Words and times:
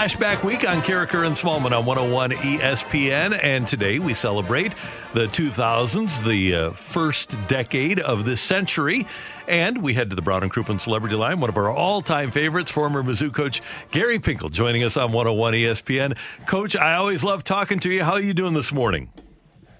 Flashback 0.00 0.42
Week 0.44 0.66
on 0.66 0.80
Carricker 0.80 1.26
and 1.26 1.36
Smallman 1.36 1.78
on 1.78 1.84
101 1.84 2.30
ESPN, 2.30 3.38
and 3.42 3.66
today 3.66 3.98
we 3.98 4.14
celebrate 4.14 4.74
the 5.12 5.26
2000s, 5.26 6.24
the 6.24 6.54
uh, 6.54 6.70
first 6.70 7.34
decade 7.48 8.00
of 8.00 8.24
this 8.24 8.40
century. 8.40 9.06
And 9.46 9.82
we 9.82 9.92
head 9.92 10.08
to 10.08 10.16
the 10.16 10.22
Brown 10.22 10.42
and 10.42 10.50
Crouppen 10.50 10.80
Celebrity 10.80 11.16
Line, 11.16 11.38
one 11.38 11.50
of 11.50 11.58
our 11.58 11.68
all 11.68 12.00
time 12.00 12.30
favorites, 12.30 12.70
former 12.70 13.02
Mizzou 13.02 13.30
coach 13.30 13.60
Gary 13.90 14.18
Pinkel, 14.18 14.50
joining 14.50 14.84
us 14.84 14.96
on 14.96 15.12
101 15.12 15.52
ESPN. 15.52 16.16
Coach, 16.46 16.74
I 16.76 16.94
always 16.94 17.22
love 17.22 17.44
talking 17.44 17.78
to 17.80 17.90
you. 17.90 18.02
How 18.02 18.12
are 18.12 18.22
you 18.22 18.32
doing 18.32 18.54
this 18.54 18.72
morning? 18.72 19.12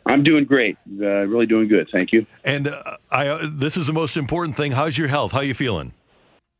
I'm 0.04 0.22
doing 0.22 0.44
great. 0.44 0.76
Uh, 1.00 1.24
really 1.28 1.46
doing 1.46 1.66
good. 1.66 1.88
Thank 1.90 2.12
you. 2.12 2.26
And 2.44 2.68
uh, 2.68 2.98
I, 3.10 3.28
uh, 3.28 3.48
this 3.50 3.78
is 3.78 3.86
the 3.86 3.94
most 3.94 4.18
important 4.18 4.54
thing. 4.54 4.72
How's 4.72 4.98
your 4.98 5.08
health? 5.08 5.32
How 5.32 5.38
are 5.38 5.44
you 5.44 5.54
feeling? 5.54 5.94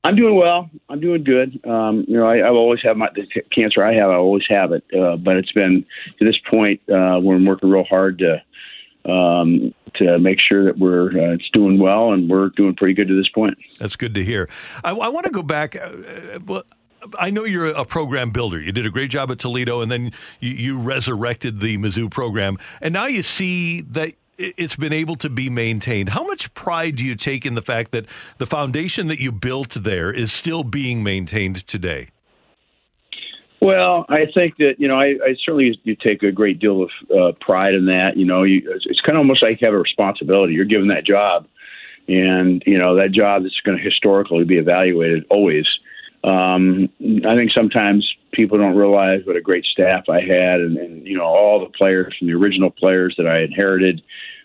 I'm 0.03 0.17
doing 0.17 0.35
well. 0.35 0.71
I'm 0.89 1.01
doing 1.01 1.25
good. 1.25 1.61
Um, 1.67 2.05
you 2.09 2.17
know, 2.17 2.27
I, 2.27 2.47
I've 2.47 2.55
always 2.55 2.81
had 2.83 2.97
my 2.97 3.09
the 3.15 3.27
cancer 3.55 3.85
I 3.85 3.95
have. 3.95 4.11
I 4.11 4.15
always 4.15 4.45
have 4.49 4.73
it, 4.73 4.85
uh, 4.99 5.17
but 5.17 5.37
it's 5.37 5.53
been 5.53 5.85
to 6.19 6.25
this 6.25 6.39
point 6.51 6.81
uh, 6.89 7.21
where 7.21 7.37
I'm 7.37 7.45
working 7.45 7.69
real 7.71 7.85
hard 7.85 8.19
to 8.19 9.11
um, 9.11 9.75
to 9.97 10.19
make 10.19 10.39
sure 10.41 10.65
that 10.65 10.79
we're 10.79 11.09
uh, 11.09 11.35
it's 11.35 11.51
doing 11.53 11.79
well, 11.79 12.13
and 12.13 12.31
we're 12.31 12.49
doing 12.51 12.75
pretty 12.75 12.95
good 12.95 13.09
to 13.09 13.17
this 13.17 13.29
point. 13.29 13.59
That's 13.79 13.97
good 13.97 14.15
to 14.15 14.25
hear. 14.25 14.49
I, 14.83 14.91
I 14.93 15.09
want 15.09 15.27
to 15.27 15.33
go 15.33 15.43
back. 15.43 15.77
Uh, 15.77 16.63
I 17.19 17.31
know 17.31 17.45
you're 17.45 17.67
a 17.67 17.85
program 17.85 18.31
builder. 18.31 18.61
You 18.61 18.73
did 18.73 18.87
a 18.87 18.91
great 18.91 19.11
job 19.11 19.31
at 19.31 19.39
Toledo, 19.39 19.81
and 19.81 19.91
then 19.91 20.13
you, 20.41 20.51
you 20.51 20.79
resurrected 20.79 21.61
the 21.61 21.77
Mizzou 21.79 22.11
program, 22.11 22.59
and 22.81 22.95
now 22.95 23.07
you 23.07 23.23
see 23.23 23.83
that 23.83 24.15
it's 24.41 24.77
been 24.77 24.93
able 24.93 25.17
to 25.17 25.29
be 25.29 25.51
maintained. 25.51 26.11
How 26.11 26.25
much 26.25 26.53
pride 26.55 26.97
do 26.97 27.05
you 27.05 27.15
take 27.15 27.45
in 27.45 27.55
the 27.55 27.63
fact 27.63 27.93
that 27.93 28.07
the 28.39 28.47
foundation 28.47 29.09
that 29.09 29.21
you 29.21 29.33
built 29.33 29.71
there 29.71 30.11
is 30.11 30.33
still 30.33 30.65
being 30.65 31.03
maintained 31.03 31.67
today? 31.67 32.09
Well, 33.61 34.07
I 34.09 34.25
think 34.35 34.57
that 34.57 34.77
you 34.79 34.89
know, 34.89 34.99
I, 34.99 35.17
I 35.23 35.37
certainly 35.45 35.79
you 35.85 35.95
take 35.95 36.23
a 36.23 36.33
great 36.33 36.59
deal 36.59 36.83
of 36.83 36.91
uh, 37.15 37.33
pride 37.41 37.75
in 37.75 37.87
that. 37.87 38.17
You 38.17 38.25
know, 38.25 38.43
you, 38.43 38.63
it's 38.87 39.01
kind 39.01 39.17
of 39.17 39.19
almost 39.19 39.43
like 39.43 39.61
you 39.61 39.67
have 39.67 39.75
a 39.75 39.79
responsibility. 39.79 40.55
You're 40.55 40.65
given 40.65 40.89
that 40.89 41.05
job, 41.05 41.47
and 42.09 42.63
you 42.67 42.79
know 42.79 42.97
that 42.97 43.13
job 43.13 43.45
is 43.45 43.55
going 43.65 43.77
to 43.77 43.85
historically 43.85 44.45
be 44.45 44.57
evaluated 44.57 45.27
always. 45.29 45.67
Um, 46.25 46.89
I 47.27 47.37
think 47.37 47.53
sometimes 47.53 48.11
people 48.33 48.59
don't 48.59 48.77
realize 48.77 49.21
what 49.25 49.37
a 49.37 49.41
great 49.41 49.65
staff 49.65 50.05
I 50.09 50.21
had, 50.21 50.61
and, 50.61 50.77
and 50.77 51.07
you 51.07 51.17
know 51.17 51.25
all 51.25 51.61
the 51.61 51.73
players 51.77 52.15
from 52.19 52.29
the 52.29 52.35
original 52.35 52.71
players 52.71 53.15
that 53.17 53.27
I 53.27 53.41
inherited 53.41 54.03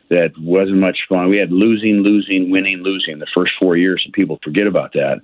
that 0.09 0.31
wasn't 0.39 0.77
much 0.77 0.99
fun. 1.09 1.29
We 1.29 1.39
had 1.39 1.51
losing, 1.51 2.03
losing, 2.03 2.51
winning, 2.51 2.83
losing 2.83 3.19
the 3.19 3.27
first 3.33 3.53
four 3.59 3.75
years, 3.75 4.01
and 4.05 4.13
people 4.13 4.39
forget 4.43 4.67
about 4.67 4.93
that. 4.93 5.21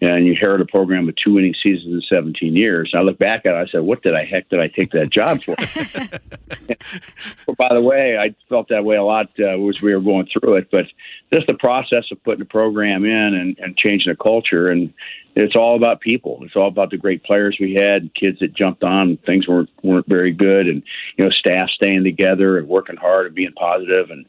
And 0.00 0.24
you 0.24 0.32
inherit 0.32 0.60
a 0.60 0.66
program 0.66 1.06
with 1.06 1.16
two 1.16 1.34
winning 1.34 1.54
seasons 1.62 2.04
in 2.10 2.16
17 2.16 2.54
years. 2.54 2.92
I 2.96 3.02
look 3.02 3.18
back 3.18 3.44
at 3.44 3.54
it, 3.54 3.56
I 3.56 3.66
said, 3.70 3.82
what 3.82 4.02
did 4.02 4.14
I 4.14 4.24
heck 4.24 4.48
did 4.48 4.60
I 4.60 4.68
take 4.68 4.92
that 4.92 5.10
job 5.10 5.42
for? 5.42 5.56
well, 7.46 7.56
by 7.56 7.74
the 7.74 7.80
way, 7.80 8.16
I 8.18 8.34
felt 8.48 8.68
that 8.68 8.84
way 8.84 8.96
a 8.96 9.02
lot 9.02 9.30
uh, 9.38 9.68
as 9.68 9.80
we 9.82 9.94
were 9.94 10.00
going 10.00 10.28
through 10.32 10.56
it. 10.56 10.70
But 10.70 10.86
just 11.32 11.46
the 11.48 11.54
process 11.54 12.04
of 12.12 12.22
putting 12.22 12.42
a 12.42 12.46
program 12.46 13.04
in 13.04 13.34
and, 13.34 13.58
and 13.58 13.76
changing 13.76 14.12
a 14.12 14.16
culture 14.16 14.68
and 14.68 14.92
it's 15.36 15.56
all 15.56 15.76
about 15.76 16.00
people. 16.00 16.40
It's 16.42 16.56
all 16.56 16.68
about 16.68 16.90
the 16.90 16.96
great 16.96 17.22
players 17.22 17.56
we 17.60 17.74
had, 17.74 18.14
kids 18.14 18.40
that 18.40 18.54
jumped 18.54 18.82
on. 18.82 19.16
Things 19.18 19.46
weren't 19.46 19.70
weren't 19.82 20.08
very 20.08 20.32
good, 20.32 20.66
and 20.66 20.82
you 21.16 21.24
know, 21.24 21.30
staff 21.30 21.68
staying 21.70 22.04
together 22.04 22.58
and 22.58 22.68
working 22.68 22.96
hard 22.96 23.26
and 23.26 23.34
being 23.34 23.52
positive. 23.52 24.10
And 24.10 24.19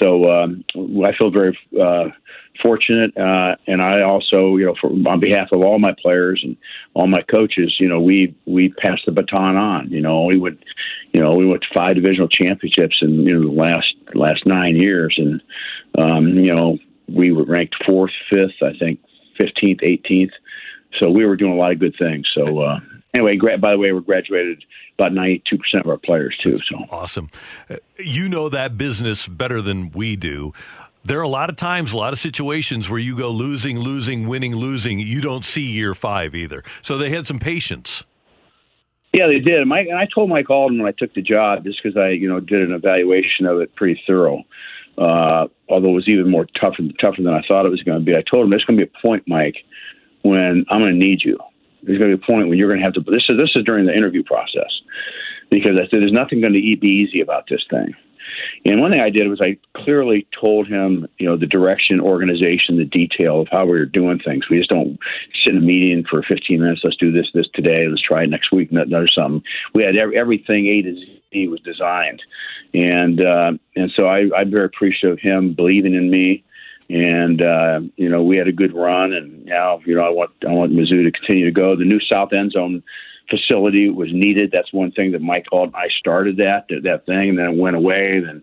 so 0.00 0.30
um, 0.30 0.64
I 0.74 1.12
feel 1.16 1.30
very 1.30 1.58
uh, 1.80 2.08
fortunate. 2.62 3.16
Uh, 3.16 3.56
and 3.66 3.82
I 3.82 4.02
also, 4.02 4.56
you 4.56 4.66
know, 4.66 4.74
for, 4.80 4.90
on 4.90 5.20
behalf 5.20 5.48
of 5.52 5.60
all 5.60 5.78
my 5.78 5.94
players 6.00 6.40
and 6.44 6.56
all 6.94 7.06
my 7.06 7.22
coaches, 7.22 7.76
you 7.78 7.88
know, 7.88 8.00
we 8.00 8.34
we 8.46 8.70
passed 8.70 9.02
the 9.06 9.12
baton 9.12 9.56
on. 9.56 9.90
You 9.90 10.00
know, 10.00 10.24
we 10.24 10.38
would, 10.38 10.64
you 11.12 11.20
know, 11.20 11.34
we 11.34 11.46
went 11.46 11.62
to 11.62 11.68
five 11.74 11.94
divisional 11.94 12.28
championships 12.28 12.98
in 13.02 13.22
you 13.22 13.38
know 13.38 13.48
the 13.48 13.60
last 13.60 13.94
last 14.14 14.46
nine 14.46 14.76
years, 14.76 15.18
and 15.18 15.42
um, 15.98 16.28
you 16.28 16.54
know, 16.54 16.78
we 17.08 17.32
were 17.32 17.44
ranked 17.44 17.76
fourth, 17.84 18.12
fifth, 18.30 18.62
I 18.62 18.76
think, 18.78 19.00
fifteenth, 19.38 19.80
eighteenth 19.82 20.32
so 20.98 21.10
we 21.10 21.24
were 21.24 21.36
doing 21.36 21.52
a 21.52 21.56
lot 21.56 21.72
of 21.72 21.78
good 21.78 21.94
things. 21.98 22.28
So 22.34 22.60
uh, 22.60 22.80
anyway, 23.14 23.36
gra- 23.36 23.58
by 23.58 23.72
the 23.72 23.78
way, 23.78 23.92
we're 23.92 24.00
graduated 24.00 24.64
about 24.98 25.12
ninety-two 25.12 25.58
percent 25.58 25.84
of 25.84 25.90
our 25.90 25.98
players 25.98 26.36
too. 26.42 26.52
That's 26.52 26.68
so 26.68 26.84
awesome. 26.90 27.30
Uh, 27.70 27.76
you 27.98 28.28
know 28.28 28.48
that 28.48 28.76
business 28.76 29.26
better 29.26 29.62
than 29.62 29.90
we 29.90 30.16
do. 30.16 30.52
There 31.04 31.18
are 31.18 31.22
a 31.22 31.28
lot 31.28 31.50
of 31.50 31.56
times, 31.56 31.92
a 31.92 31.96
lot 31.96 32.12
of 32.12 32.20
situations 32.20 32.88
where 32.88 33.00
you 33.00 33.16
go 33.16 33.30
losing, 33.30 33.78
losing, 33.78 34.28
winning, 34.28 34.54
losing. 34.54 35.00
You 35.00 35.20
don't 35.20 35.44
see 35.44 35.66
year 35.72 35.96
five 35.96 36.34
either. 36.34 36.62
So 36.80 36.96
they 36.96 37.10
had 37.10 37.26
some 37.26 37.40
patience. 37.40 38.04
Yeah, 39.12 39.26
they 39.26 39.40
did. 39.40 39.66
Mike 39.66 39.88
and 39.88 39.98
I 39.98 40.06
told 40.06 40.30
Mike 40.30 40.48
Alden 40.48 40.78
when 40.78 40.88
I 40.88 40.94
took 40.96 41.12
the 41.12 41.20
job, 41.20 41.64
just 41.64 41.82
because 41.82 41.98
I, 41.98 42.10
you 42.10 42.28
know, 42.28 42.40
did 42.40 42.62
an 42.62 42.72
evaluation 42.72 43.46
of 43.46 43.60
it 43.60 43.74
pretty 43.74 44.00
thorough. 44.06 44.44
Uh, 44.96 45.48
although 45.68 45.88
it 45.88 45.94
was 45.94 46.08
even 46.08 46.30
more 46.30 46.46
tougher, 46.60 46.82
tougher 47.00 47.22
than 47.22 47.34
I 47.34 47.42
thought 47.48 47.66
it 47.66 47.70
was 47.70 47.82
going 47.82 47.98
to 47.98 48.04
be. 48.04 48.16
I 48.16 48.22
told 48.22 48.44
him 48.44 48.50
there's 48.50 48.64
going 48.64 48.78
to 48.78 48.86
be 48.86 48.90
a 48.90 49.02
point, 49.02 49.24
Mike, 49.26 49.56
when 50.22 50.64
I'm 50.70 50.80
going 50.80 50.92
to 50.92 50.98
need 50.98 51.22
you. 51.22 51.38
There's 51.82 51.98
going 51.98 52.10
to 52.10 52.16
be 52.16 52.22
a 52.22 52.26
point 52.26 52.48
when 52.48 52.58
you're 52.58 52.68
going 52.68 52.80
to 52.80 52.84
have 52.84 52.94
to. 52.94 53.00
This 53.00 53.26
is 53.28 53.38
this 53.38 53.52
is 53.56 53.64
during 53.64 53.86
the 53.86 53.94
interview 53.94 54.22
process 54.22 54.70
because 55.50 55.78
I 55.78 55.84
said 55.84 56.00
there's 56.00 56.12
nothing 56.12 56.40
going 56.40 56.54
to 56.54 56.60
be 56.60 57.06
easy 57.06 57.20
about 57.20 57.44
this 57.48 57.64
thing. 57.70 57.94
And 58.64 58.80
one 58.80 58.90
thing 58.90 59.00
I 59.00 59.10
did 59.10 59.28
was 59.28 59.40
I 59.40 59.58
clearly 59.76 60.26
told 60.38 60.68
him, 60.68 61.06
you 61.18 61.26
know, 61.26 61.36
the 61.36 61.46
direction, 61.46 62.00
organization, 62.00 62.78
the 62.78 62.84
detail 62.84 63.40
of 63.40 63.48
how 63.50 63.64
we 63.64 63.72
were 63.72 63.86
doing 63.86 64.18
things. 64.18 64.48
We 64.48 64.58
just 64.58 64.70
don't 64.70 64.98
sit 65.44 65.54
in 65.54 65.58
a 65.58 65.60
meeting 65.60 66.04
for 66.08 66.22
15 66.22 66.60
minutes. 66.60 66.82
Let's 66.84 66.96
do 66.96 67.12
this, 67.12 67.28
this 67.34 67.48
today. 67.54 67.86
Let's 67.88 68.02
try 68.02 68.22
it 68.22 68.30
next 68.30 68.52
week. 68.52 68.70
Another 68.70 69.08
something. 69.08 69.42
We 69.74 69.84
had 69.84 69.96
every, 69.96 70.16
everything 70.16 70.66
A 70.66 70.82
to 70.82 70.94
Z 70.94 71.48
was 71.48 71.60
designed, 71.60 72.22
and 72.74 73.20
uh, 73.20 73.52
and 73.76 73.92
so 73.94 74.06
I, 74.06 74.28
I'm 74.36 74.50
very 74.50 74.66
appreciative 74.66 75.18
of 75.18 75.20
him 75.20 75.54
believing 75.54 75.94
in 75.94 76.10
me 76.10 76.44
and 76.92 77.42
uh, 77.42 77.80
you 77.96 78.10
know 78.10 78.22
we 78.22 78.36
had 78.36 78.48
a 78.48 78.52
good 78.52 78.74
run, 78.74 79.14
and 79.14 79.46
now 79.46 79.80
you 79.86 79.94
know 79.94 80.02
I 80.02 80.10
want 80.10 80.30
I 80.46 80.52
want 80.52 80.72
Mizzou 80.72 81.04
to 81.04 81.10
continue 81.10 81.46
to 81.46 81.50
go. 81.50 81.74
The 81.74 81.86
new 81.86 82.00
South 82.00 82.32
End 82.34 82.52
Zone 82.52 82.82
facility 83.30 83.88
was 83.88 84.10
needed. 84.12 84.50
That's 84.52 84.72
one 84.72 84.92
thing 84.92 85.12
that 85.12 85.22
Mike 85.22 85.46
called. 85.48 85.74
I 85.74 85.88
started 85.98 86.36
that 86.36 86.66
that 86.68 87.06
thing, 87.06 87.30
and 87.30 87.38
then 87.38 87.52
it 87.52 87.56
went 87.56 87.76
away. 87.76 88.20
Then 88.20 88.42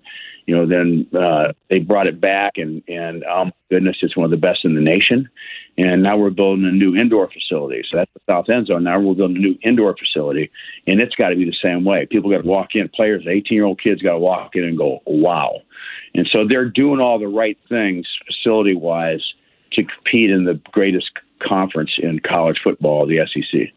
you 0.49 0.55
know 0.55 0.65
then 0.65 1.05
uh, 1.15 1.53
they 1.69 1.77
brought 1.77 2.07
it 2.07 2.19
back, 2.19 2.53
and 2.57 2.81
and 2.87 3.23
oh 3.23 3.45
my 3.45 3.51
goodness, 3.69 3.97
it's 4.01 4.17
one 4.17 4.25
of 4.25 4.31
the 4.31 4.37
best 4.37 4.65
in 4.65 4.73
the 4.73 4.81
nation. 4.81 5.29
And 5.77 6.01
now 6.01 6.17
we're 6.17 6.31
building 6.31 6.65
a 6.65 6.71
new 6.71 6.95
indoor 6.95 7.29
facility. 7.29 7.83
So 7.87 7.97
that's 7.97 8.11
the 8.15 8.21
South 8.27 8.49
End 8.49 8.65
Zone. 8.65 8.83
Now 8.83 8.99
we're 8.99 9.13
building 9.13 9.37
a 9.37 9.39
new 9.39 9.59
indoor 9.61 9.95
facility, 9.95 10.49
and 10.87 10.99
it's 10.99 11.13
got 11.13 11.29
to 11.29 11.35
be 11.35 11.45
the 11.45 11.55
same 11.63 11.85
way. 11.85 12.07
People 12.07 12.31
got 12.31 12.41
to 12.41 12.47
walk 12.47 12.69
in. 12.73 12.89
Players, 12.89 13.27
eighteen 13.27 13.57
year 13.57 13.65
old 13.65 13.79
kids, 13.79 14.01
got 14.01 14.13
to 14.13 14.17
walk 14.17 14.55
in 14.55 14.63
and 14.63 14.75
go, 14.75 15.03
"Wow." 15.05 15.61
And 16.15 16.27
so 16.31 16.47
they're 16.49 16.67
doing 16.67 16.99
all 16.99 17.19
the 17.19 17.27
right 17.27 17.57
things 17.69 18.07
facility 18.25 18.73
wise 18.73 19.21
to 19.73 19.83
compete 19.83 20.31
in 20.31 20.45
the 20.45 20.59
greatest 20.71 21.11
conference 21.47 21.91
in 21.99 22.21
college 22.21 22.59
football, 22.63 23.05
the 23.05 23.19
SEC. 23.31 23.71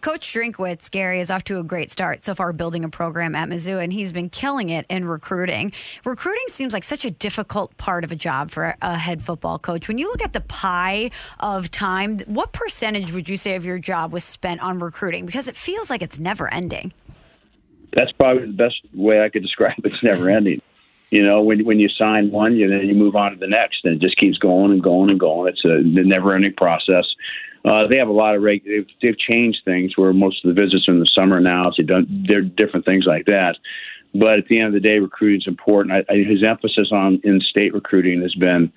Coach 0.00 0.34
Drinkwitz, 0.34 0.90
Gary, 0.90 1.20
is 1.20 1.30
off 1.30 1.44
to 1.44 1.60
a 1.60 1.62
great 1.62 1.90
start 1.90 2.24
so 2.24 2.34
far 2.34 2.52
building 2.52 2.84
a 2.84 2.88
program 2.88 3.34
at 3.34 3.48
Mizzou, 3.48 3.82
and 3.82 3.92
he's 3.92 4.12
been 4.12 4.28
killing 4.28 4.70
it 4.70 4.86
in 4.90 5.04
recruiting. 5.04 5.72
Recruiting 6.04 6.44
seems 6.48 6.72
like 6.72 6.82
such 6.82 7.04
a 7.04 7.10
difficult 7.12 7.76
part 7.76 8.02
of 8.02 8.10
a 8.10 8.16
job 8.16 8.50
for 8.50 8.76
a 8.82 8.98
head 8.98 9.22
football 9.22 9.58
coach. 9.58 9.86
When 9.86 9.98
you 9.98 10.08
look 10.08 10.20
at 10.20 10.32
the 10.32 10.40
pie 10.40 11.12
of 11.38 11.70
time, 11.70 12.18
what 12.26 12.52
percentage 12.52 13.12
would 13.12 13.28
you 13.28 13.36
say 13.36 13.54
of 13.54 13.64
your 13.64 13.78
job 13.78 14.12
was 14.12 14.24
spent 14.24 14.60
on 14.60 14.80
recruiting? 14.80 15.26
Because 15.26 15.46
it 15.46 15.54
feels 15.56 15.90
like 15.90 16.02
it's 16.02 16.18
never 16.18 16.52
ending. 16.52 16.92
that's 17.96 18.12
probably 18.12 18.46
the 18.46 18.52
best 18.52 18.80
way 18.92 19.22
I 19.22 19.28
could 19.28 19.42
describe 19.42 19.78
it. 19.78 19.92
It's 19.92 20.02
never 20.02 20.28
ending. 20.28 20.60
You 21.10 21.22
know, 21.24 21.42
when 21.42 21.64
when 21.64 21.78
you 21.78 21.88
sign 21.88 22.32
one, 22.32 22.56
you 22.56 22.68
then 22.68 22.88
you 22.88 22.94
move 22.94 23.14
on 23.14 23.30
to 23.30 23.38
the 23.38 23.46
next, 23.46 23.84
and 23.84 23.94
it 23.94 24.00
just 24.00 24.16
keeps 24.16 24.36
going 24.38 24.72
and 24.72 24.82
going 24.82 25.10
and 25.10 25.20
going. 25.20 25.52
It's 25.52 25.64
a 25.64 25.80
never 25.80 26.34
ending 26.34 26.54
process. 26.54 27.04
Uh, 27.64 27.86
they 27.86 27.98
have 27.98 28.08
a 28.08 28.12
lot 28.12 28.34
of 28.34 28.42
reg- 28.42 28.64
they've, 28.64 28.86
they've 29.00 29.18
changed 29.18 29.60
things 29.64 29.96
where 29.96 30.12
most 30.12 30.44
of 30.44 30.54
the 30.54 30.60
visits 30.60 30.86
are 30.86 30.92
in 30.92 31.00
the 31.00 31.06
summer 31.06 31.40
now. 31.40 31.70
So 31.70 31.82
done 31.82 32.24
they're 32.28 32.42
different 32.42 32.84
things 32.84 33.06
like 33.06 33.24
that. 33.26 33.56
But 34.14 34.38
at 34.38 34.46
the 34.46 34.58
end 34.58 34.68
of 34.68 34.74
the 34.74 34.80
day, 34.80 34.98
recruiting 34.98 35.40
is 35.40 35.48
important. 35.48 35.92
I, 35.94 36.12
I, 36.12 36.18
his 36.18 36.44
emphasis 36.44 36.90
on 36.92 37.20
in-state 37.24 37.74
recruiting 37.74 38.22
has 38.22 38.34
been, 38.34 38.72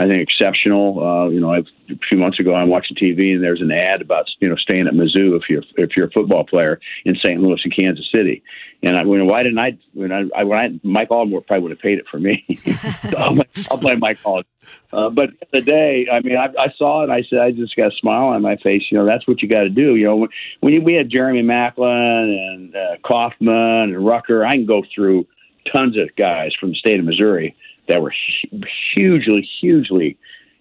I 0.00 0.04
think, 0.04 0.26
exceptional. 0.26 0.98
Uh, 0.98 1.28
you 1.28 1.40
know, 1.40 1.52
I've, 1.52 1.66
a 1.90 1.94
few 2.08 2.16
months 2.16 2.40
ago, 2.40 2.54
I'm 2.54 2.70
watching 2.70 2.96
TV 2.96 3.34
and 3.34 3.44
there's 3.44 3.60
an 3.60 3.70
ad 3.70 4.00
about 4.00 4.30
you 4.38 4.48
know 4.48 4.56
staying 4.56 4.86
at 4.86 4.94
Mizzou 4.94 5.36
if 5.36 5.42
you're 5.50 5.62
if 5.76 5.90
you're 5.94 6.06
a 6.06 6.10
football 6.10 6.42
player 6.44 6.80
in 7.04 7.16
St. 7.16 7.38
Louis 7.38 7.60
and 7.62 7.76
Kansas 7.76 8.08
City. 8.10 8.42
And 8.82 8.96
I, 8.96 9.04
when, 9.04 9.26
why 9.26 9.42
didn't 9.42 9.58
I? 9.58 9.76
When 9.92 10.10
I, 10.10 10.42
when 10.42 10.58
I 10.58 10.80
Mike 10.82 11.10
Alden 11.10 11.38
probably 11.46 11.60
would 11.60 11.72
have 11.72 11.80
paid 11.80 11.98
it 11.98 12.06
for 12.10 12.18
me. 12.18 12.42
I'll, 13.70 13.76
play 13.76 13.96
Mike 13.96 14.20
Alden. 14.24 14.46
Uh, 14.90 15.10
but 15.10 15.30
the 15.52 15.60
day, 15.60 16.06
I 16.10 16.20
mean, 16.20 16.38
I, 16.38 16.46
I 16.58 16.72
saw 16.78 17.02
it. 17.02 17.10
And 17.10 17.12
I 17.12 17.22
said, 17.28 17.40
I 17.40 17.50
just 17.50 17.76
got 17.76 17.92
a 17.92 17.96
smile 17.96 18.28
on 18.28 18.40
my 18.40 18.56
face. 18.56 18.84
You 18.90 18.96
know, 18.96 19.04
that's 19.04 19.28
what 19.28 19.42
you 19.42 19.48
got 19.48 19.64
to 19.64 19.68
do. 19.68 19.96
You 19.96 20.06
know, 20.06 20.16
when, 20.16 20.28
when 20.60 20.72
you, 20.72 20.80
we 20.80 20.94
had 20.94 21.10
Jeremy 21.10 21.42
Maclin 21.42 22.54
and 22.54 22.74
uh, 22.74 22.96
Coffman 23.04 23.94
and 23.94 24.06
Rucker, 24.06 24.46
I 24.46 24.52
can 24.52 24.64
go 24.64 24.82
through 24.94 25.26
tons 25.74 25.98
of 25.98 26.08
guys 26.16 26.52
from 26.58 26.70
the 26.70 26.76
state 26.76 26.98
of 26.98 27.04
Missouri 27.04 27.54
that 27.90 28.00
were 28.00 28.14
hugely, 28.94 29.48
hugely 29.60 30.16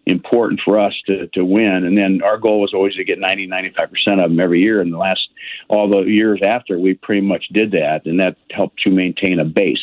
important 0.05 0.59
for 0.63 0.79
us 0.79 0.93
to, 1.05 1.27
to 1.27 1.45
win. 1.45 1.83
And 1.85 1.97
then 1.97 2.21
our 2.23 2.37
goal 2.37 2.61
was 2.61 2.73
always 2.73 2.95
to 2.95 3.03
get 3.03 3.19
90, 3.19 3.47
95% 3.47 4.23
of 4.23 4.31
them 4.31 4.39
every 4.39 4.61
year. 4.61 4.81
And 4.81 4.91
the 4.91 4.97
last, 4.97 5.29
all 5.67 5.89
the 5.89 6.01
years 6.01 6.41
after, 6.45 6.79
we 6.79 6.95
pretty 6.95 7.21
much 7.21 7.45
did 7.53 7.71
that. 7.71 8.01
And 8.05 8.19
that 8.19 8.37
helped 8.51 8.79
to 8.81 8.89
maintain 8.89 9.39
a 9.39 9.45
base. 9.45 9.77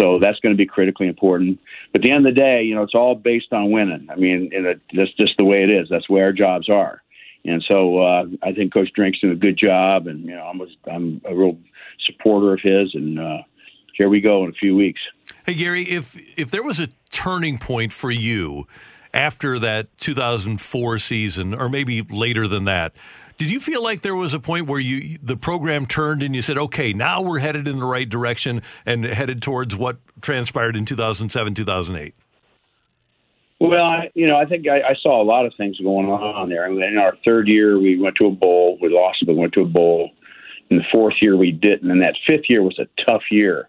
So 0.00 0.18
that's 0.18 0.40
going 0.40 0.54
to 0.54 0.58
be 0.58 0.66
critically 0.66 1.06
important. 1.06 1.60
But 1.92 2.00
at 2.00 2.02
the 2.04 2.10
end 2.10 2.26
of 2.26 2.34
the 2.34 2.40
day, 2.40 2.62
you 2.62 2.74
know, 2.74 2.82
it's 2.82 2.94
all 2.94 3.14
based 3.14 3.52
on 3.52 3.70
winning. 3.70 4.08
I 4.10 4.16
mean, 4.16 4.48
it, 4.52 4.80
that's 4.94 5.12
just 5.20 5.34
the 5.38 5.44
way 5.44 5.62
it 5.62 5.70
is. 5.70 5.88
That's 5.90 6.08
where 6.08 6.24
our 6.24 6.32
jobs 6.32 6.70
are. 6.70 7.02
And 7.44 7.62
so 7.70 7.98
uh, 7.98 8.24
I 8.42 8.52
think 8.52 8.72
Coach 8.72 8.90
Drink's 8.94 9.20
doing 9.20 9.32
a 9.32 9.36
good 9.36 9.58
job, 9.58 10.06
and 10.06 10.24
you 10.24 10.30
know, 10.30 10.44
I'm 10.44 10.60
a, 10.60 10.66
I'm 10.90 11.20
a 11.24 11.34
real 11.34 11.58
supporter 12.06 12.54
of 12.54 12.60
his. 12.62 12.94
And 12.94 13.18
uh, 13.18 13.38
here 13.94 14.08
we 14.08 14.20
go 14.20 14.44
in 14.44 14.50
a 14.50 14.54
few 14.54 14.74
weeks. 14.74 15.00
Hey 15.46 15.54
Gary, 15.54 15.82
if 15.84 16.16
if 16.38 16.50
there 16.50 16.62
was 16.62 16.80
a 16.80 16.88
turning 17.10 17.58
point 17.58 17.92
for 17.92 18.10
you 18.10 18.66
after 19.14 19.58
that 19.58 19.96
2004 19.98 20.98
season, 20.98 21.54
or 21.54 21.68
maybe 21.68 22.02
later 22.02 22.48
than 22.48 22.64
that, 22.64 22.92
did 23.38 23.50
you 23.50 23.60
feel 23.60 23.82
like 23.82 24.02
there 24.02 24.14
was 24.14 24.34
a 24.34 24.40
point 24.40 24.66
where 24.66 24.80
you 24.80 25.18
the 25.22 25.36
program 25.36 25.86
turned 25.86 26.22
and 26.22 26.34
you 26.34 26.42
said, 26.42 26.58
"Okay, 26.58 26.92
now 26.92 27.20
we're 27.20 27.40
headed 27.40 27.66
in 27.66 27.78
the 27.78 27.84
right 27.84 28.08
direction 28.08 28.62
and 28.86 29.04
headed 29.04 29.42
towards 29.42 29.74
what 29.74 29.98
transpired 30.20 30.76
in 30.76 30.84
2007, 30.84 31.54
2008"? 31.54 32.14
Well, 33.60 33.84
I, 33.84 34.10
you 34.14 34.26
know, 34.26 34.36
I 34.36 34.44
think 34.44 34.66
I, 34.66 34.78
I 34.78 34.94
saw 35.00 35.22
a 35.22 35.24
lot 35.24 35.46
of 35.46 35.52
things 35.56 35.78
going 35.78 36.06
on 36.06 36.48
there. 36.48 36.64
I 36.64 36.68
mean, 36.68 36.82
in 36.82 36.98
our 36.98 37.16
third 37.24 37.46
year, 37.46 37.78
we 37.78 37.98
went 37.98 38.16
to 38.16 38.26
a 38.26 38.30
bowl. 38.30 38.76
We 38.80 38.88
lost, 38.88 39.24
but 39.24 39.36
went 39.36 39.52
to 39.54 39.60
a 39.60 39.66
bowl. 39.66 40.10
In 40.70 40.78
the 40.78 40.84
fourth 40.90 41.14
year, 41.20 41.36
we 41.36 41.52
didn't, 41.52 41.90
and 41.90 42.00
that 42.02 42.16
fifth 42.26 42.48
year 42.48 42.62
was 42.62 42.78
a 42.78 42.86
tough 43.08 43.22
year 43.30 43.68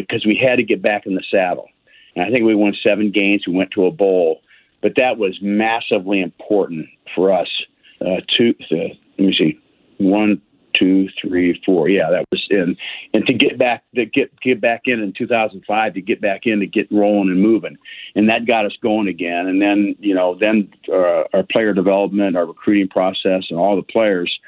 because 0.00 0.24
you 0.24 0.34
know, 0.34 0.40
we 0.40 0.46
had 0.48 0.56
to 0.56 0.64
get 0.64 0.82
back 0.82 1.06
in 1.06 1.14
the 1.14 1.22
saddle. 1.30 1.68
And 2.14 2.24
I 2.24 2.30
think 2.30 2.44
we 2.44 2.54
won 2.54 2.74
seven 2.86 3.10
games. 3.10 3.44
We 3.46 3.54
went 3.54 3.70
to 3.72 3.86
a 3.86 3.90
bowl, 3.90 4.42
but 4.80 4.92
that 4.96 5.18
was 5.18 5.38
massively 5.40 6.20
important 6.20 6.86
for 7.14 7.32
us. 7.32 7.48
Uh, 8.00 8.20
to 8.36 8.54
uh, 8.72 8.94
let 9.16 9.26
me 9.26 9.34
see, 9.38 9.60
one, 9.98 10.42
two, 10.72 11.08
three, 11.20 11.60
four. 11.64 11.88
Yeah, 11.88 12.10
that 12.10 12.26
was 12.30 12.44
in. 12.50 12.76
And 13.14 13.24
to 13.26 13.32
get 13.32 13.58
back, 13.58 13.84
to 13.94 14.04
get 14.04 14.38
get 14.40 14.60
back 14.60 14.82
in 14.86 15.00
in 15.00 15.12
2005, 15.16 15.94
to 15.94 16.00
get 16.00 16.20
back 16.20 16.42
in, 16.44 16.60
to 16.60 16.66
get 16.66 16.90
rolling 16.90 17.30
and 17.30 17.40
moving, 17.40 17.76
and 18.14 18.28
that 18.28 18.46
got 18.46 18.66
us 18.66 18.76
going 18.82 19.08
again. 19.08 19.46
And 19.46 19.62
then 19.62 19.94
you 20.00 20.14
know, 20.14 20.36
then 20.38 20.72
uh, 20.88 21.24
our 21.32 21.44
player 21.50 21.72
development, 21.72 22.36
our 22.36 22.46
recruiting 22.46 22.88
process, 22.88 23.44
and 23.50 23.58
all 23.58 23.76
the 23.76 23.82
players. 23.82 24.38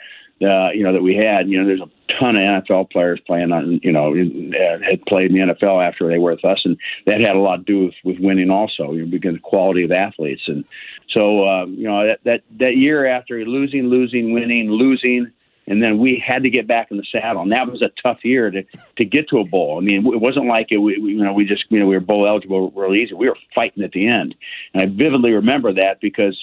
Uh, 0.43 0.71
you 0.75 0.83
know 0.83 0.93
that 0.93 1.03
we 1.03 1.15
had. 1.15 1.49
You 1.49 1.61
know, 1.61 1.67
there's 1.67 1.81
a 1.81 2.19
ton 2.19 2.37
of 2.37 2.65
NFL 2.65 2.91
players 2.91 3.21
playing 3.27 3.53
on. 3.53 3.81
You 3.83 3.93
know, 3.93 4.15
had 4.15 5.05
played 5.07 5.31
in 5.31 5.39
the 5.39 5.55
NFL 5.55 5.87
after 5.87 6.09
they 6.09 6.19
were 6.19 6.33
with 6.33 6.45
us, 6.45 6.61
and 6.65 6.77
that 7.07 7.21
had 7.21 7.37
a 7.37 7.41
lot 7.41 7.59
to 7.59 7.63
do 7.63 7.85
with, 7.85 7.95
with 8.05 8.19
winning 8.19 8.51
also. 8.51 8.93
You 8.93 9.05
know, 9.05 9.11
because 9.11 9.35
the 9.35 9.41
quality 9.41 9.85
of 9.85 9.93
athletes, 9.93 10.43
and 10.47 10.65
so 11.11 11.47
uh, 11.47 11.67
you 11.67 11.89
know 11.89 12.07
that 12.07 12.19
that 12.25 12.43
that 12.59 12.77
year 12.77 13.07
after 13.07 13.45
losing, 13.45 13.89
losing, 13.89 14.33
winning, 14.33 14.71
losing 14.71 15.33
and 15.67 15.83
then 15.83 15.99
we 15.99 16.23
had 16.25 16.43
to 16.43 16.51
get 16.51 16.67
back 16.67 16.91
in 16.91 16.97
the 16.97 17.07
saddle, 17.11 17.43
and 17.43 17.53
that 17.53 17.71
was 17.71 17.83
a 17.83 17.91
tough 18.03 18.19
year 18.23 18.51
to 18.51 18.65
to 18.97 19.05
get 19.05 19.29
to 19.31 19.39
a 19.39 19.45
bowl. 19.45 19.79
I 19.79 19.81
mean, 19.81 20.07
it 20.07 20.21
wasn't 20.21 20.47
like 20.47 20.69
it. 20.71 20.79
We, 20.79 20.99
you 20.99 21.25
know, 21.25 21.33
we 21.33 21.45
just 21.45 21.65
you 21.71 21.81
know 21.81 21.87
we 21.87 21.95
were 21.95 22.01
bowl 22.01 22.27
eligible 22.27 22.71
really 22.73 23.03
easy. 23.03 23.15
We 23.15 23.29
were 23.29 23.39
fighting 23.55 23.83
at 23.83 23.93
the 23.93 24.07
end, 24.07 24.35
and 24.73 24.83
I 24.83 24.87
vividly 24.87 25.33
remember 25.33 25.73
that 25.75 26.01
because 26.01 26.39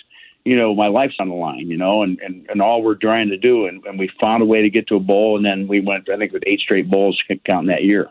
you 0.46 0.58
know 0.58 0.74
my 0.76 0.88
life's 0.88 1.16
on 1.20 1.30
the 1.30 1.36
line, 1.36 1.68
you 1.68 1.78
know, 1.78 2.04
and 2.04 2.20
and, 2.20 2.46
and 2.50 2.62
all 2.62 2.82
we're 2.82 2.96
trying 2.96 3.30
to 3.30 3.38
do, 3.38 3.68
and, 3.68 3.84
and 3.86 4.00
we 4.00 4.10
found 4.20 4.44
a 4.44 4.46
way 4.46 4.62
to 4.62 4.70
get 4.70 4.88
to 4.88 4.96
a 4.96 5.00
bowl, 5.00 5.38
and 5.38 5.46
then 5.46 5.68
we 5.68 5.80
went 5.80 6.10
I 6.10 6.18
think 6.18 6.34
with 6.34 6.44
eight 6.46 6.60
straight 6.60 6.90
bowls 6.90 7.22
counting 7.46 7.68
that 7.68 7.84
year. 7.84 8.10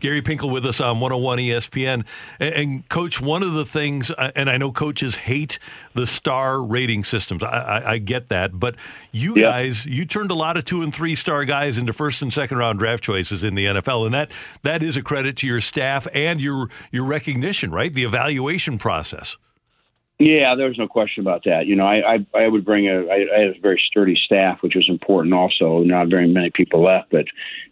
Gary 0.00 0.22
Pinkel 0.22 0.50
with 0.50 0.66
us 0.66 0.80
on 0.80 0.98
101 0.98 1.38
ESPN. 1.38 2.04
And, 2.40 2.54
and, 2.54 2.88
Coach, 2.88 3.20
one 3.20 3.42
of 3.42 3.52
the 3.52 3.64
things, 3.64 4.10
and 4.10 4.50
I 4.50 4.56
know 4.56 4.72
coaches 4.72 5.14
hate 5.14 5.58
the 5.94 6.06
star 6.06 6.60
rating 6.60 7.04
systems. 7.04 7.42
I, 7.42 7.46
I, 7.46 7.92
I 7.92 7.98
get 7.98 8.28
that. 8.30 8.58
But 8.58 8.76
you 9.12 9.36
yeah. 9.36 9.42
guys, 9.42 9.86
you 9.86 10.06
turned 10.06 10.30
a 10.30 10.34
lot 10.34 10.56
of 10.56 10.64
two 10.64 10.82
and 10.82 10.92
three 10.92 11.14
star 11.14 11.44
guys 11.44 11.78
into 11.78 11.92
first 11.92 12.22
and 12.22 12.32
second 12.32 12.56
round 12.56 12.78
draft 12.78 13.04
choices 13.04 13.44
in 13.44 13.54
the 13.54 13.66
NFL. 13.66 14.06
And 14.06 14.14
that, 14.14 14.30
that 14.62 14.82
is 14.82 14.96
a 14.96 15.02
credit 15.02 15.36
to 15.38 15.46
your 15.46 15.60
staff 15.60 16.08
and 16.14 16.40
your, 16.40 16.70
your 16.90 17.04
recognition, 17.04 17.70
right? 17.70 17.92
The 17.92 18.04
evaluation 18.04 18.78
process. 18.78 19.36
Yeah, 20.20 20.54
there's 20.54 20.76
no 20.76 20.86
question 20.86 21.22
about 21.22 21.44
that. 21.44 21.66
You 21.66 21.76
know, 21.76 21.86
I 21.86 22.16
I, 22.16 22.26
I 22.42 22.48
would 22.48 22.62
bring 22.62 22.86
a 22.86 23.06
I, 23.06 23.26
I 23.34 23.40
had 23.40 23.56
a 23.56 23.60
very 23.60 23.82
sturdy 23.86 24.14
staff, 24.22 24.58
which 24.60 24.74
was 24.74 24.86
important. 24.86 25.32
Also, 25.32 25.78
not 25.78 26.08
very 26.08 26.28
many 26.28 26.50
people 26.50 26.82
left, 26.82 27.10
but 27.10 27.24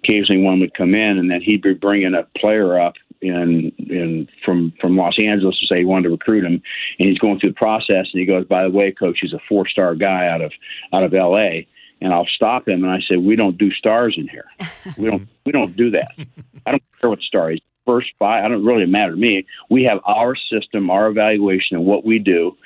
occasionally 0.02 0.42
one 0.42 0.58
would 0.60 0.72
come 0.72 0.94
in, 0.94 1.18
and 1.18 1.30
then 1.30 1.42
he'd 1.42 1.60
be 1.60 1.74
bringing 1.74 2.14
a 2.14 2.26
player 2.38 2.80
up 2.80 2.94
in 3.20 3.70
in 3.78 4.28
from 4.46 4.72
from 4.80 4.96
Los 4.96 5.16
Angeles 5.22 5.60
to 5.60 5.66
say 5.66 5.80
he 5.80 5.84
wanted 5.84 6.04
to 6.04 6.10
recruit 6.10 6.42
him, 6.42 6.62
and 6.98 7.08
he's 7.08 7.18
going 7.18 7.38
through 7.38 7.50
the 7.50 7.54
process, 7.54 8.06
and 8.12 8.20
he 8.20 8.24
goes, 8.24 8.46
by 8.46 8.62
the 8.62 8.70
way, 8.70 8.92
coach, 8.92 9.18
he's 9.20 9.34
a 9.34 9.40
four 9.46 9.68
star 9.68 9.94
guy 9.94 10.26
out 10.26 10.40
of 10.40 10.52
out 10.94 11.02
of 11.02 11.12
L.A. 11.12 11.68
And 12.00 12.14
I'll 12.14 12.26
stop 12.26 12.66
him, 12.68 12.84
and 12.84 12.92
I 12.92 13.00
say, 13.00 13.16
we 13.16 13.34
don't 13.34 13.58
do 13.58 13.72
stars 13.72 14.14
in 14.16 14.28
here. 14.28 14.46
We 14.96 15.10
don't 15.10 15.28
we 15.44 15.52
don't 15.52 15.76
do 15.76 15.90
that. 15.90 16.12
I 16.64 16.70
don't 16.70 16.82
care 16.98 17.10
what 17.10 17.20
star 17.20 17.50
he's 17.50 17.60
first 17.88 18.08
five. 18.18 18.44
I 18.44 18.48
don't 18.48 18.64
really 18.64 18.84
matter 18.84 19.12
to 19.12 19.16
me. 19.16 19.46
We 19.70 19.84
have 19.84 20.00
our 20.04 20.34
system, 20.52 20.90
our 20.90 21.08
evaluation, 21.08 21.76
and 21.76 21.86
what 21.86 22.04
we 22.04 22.18
do, 22.18 22.56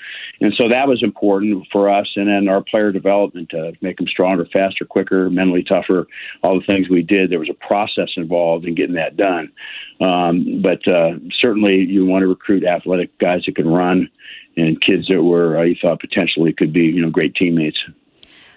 and 0.41 0.53
so 0.59 0.69
that 0.69 0.89
was 0.89 1.03
important 1.03 1.67
for 1.71 1.89
us. 1.89 2.11
And 2.17 2.27
then 2.27 2.49
our 2.49 2.63
player 2.63 2.91
development 2.91 3.51
to 3.51 3.73
make 3.81 3.99
them 3.99 4.09
stronger, 4.09 4.47
faster, 4.53 4.85
quicker, 4.85 5.31
mentally 5.31 5.63
tougher. 5.63 6.07
All 6.43 6.59
the 6.59 6.67
things 6.67 6.89
we 6.89 7.03
did. 7.03 7.31
There 7.31 7.39
was 7.39 7.51
a 7.51 7.67
process 7.67 8.09
involved 8.17 8.65
in 8.65 8.75
getting 8.75 8.97
that 8.97 9.17
done. 9.17 9.53
Um, 10.01 10.63
but 10.63 10.81
uh, 10.93 11.13
certainly, 11.41 11.77
you 11.77 12.05
want 12.07 12.23
to 12.23 12.27
recruit 12.27 12.65
athletic 12.65 13.17
guys 13.19 13.43
that 13.47 13.55
can 13.55 13.69
run 13.69 14.09
and 14.57 14.81
kids 14.81 15.07
that 15.09 15.23
were 15.23 15.59
uh, 15.59 15.63
you 15.63 15.77
thought 15.81 16.01
potentially 16.01 16.53
could 16.53 16.73
be 16.73 16.83
you 16.83 17.03
know 17.03 17.11
great 17.11 17.35
teammates. 17.35 17.79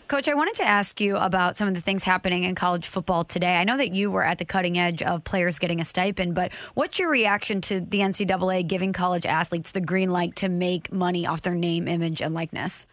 Coach, 0.08 0.28
I 0.28 0.36
wanted 0.36 0.54
to 0.56 0.64
ask 0.64 1.02
you 1.02 1.18
about 1.18 1.58
some 1.58 1.68
of 1.68 1.74
the 1.74 1.82
things 1.82 2.04
happening 2.04 2.44
in 2.44 2.54
college 2.54 2.88
football 2.88 3.24
today. 3.24 3.56
I 3.56 3.64
know 3.64 3.76
that 3.78 3.92
you 3.92 4.12
were 4.12 4.24
at 4.24 4.38
the 4.38 4.46
cutting 4.46 4.78
edge 4.78 5.02
of 5.02 5.24
players 5.24 5.58
getting 5.58 5.82
a 5.82 5.86
stipend, 5.86 6.36
but 6.36 6.54
what's 6.76 7.00
your 7.00 7.10
reaction 7.10 7.60
to 7.62 7.82
the 7.82 8.00
NCAA 8.00 8.68
giving 8.68 8.94
college 8.94 9.26
athletes 9.26 9.72
the 9.72 9.82
green 9.82 10.12
light 10.12 10.36
to 10.38 10.48
make 10.48 10.92
money 10.92 11.26
off 11.26 11.42
their 11.42 11.56
name, 11.56 11.88
image, 11.88 12.22
and 12.22 12.36
likeness? 12.36 12.86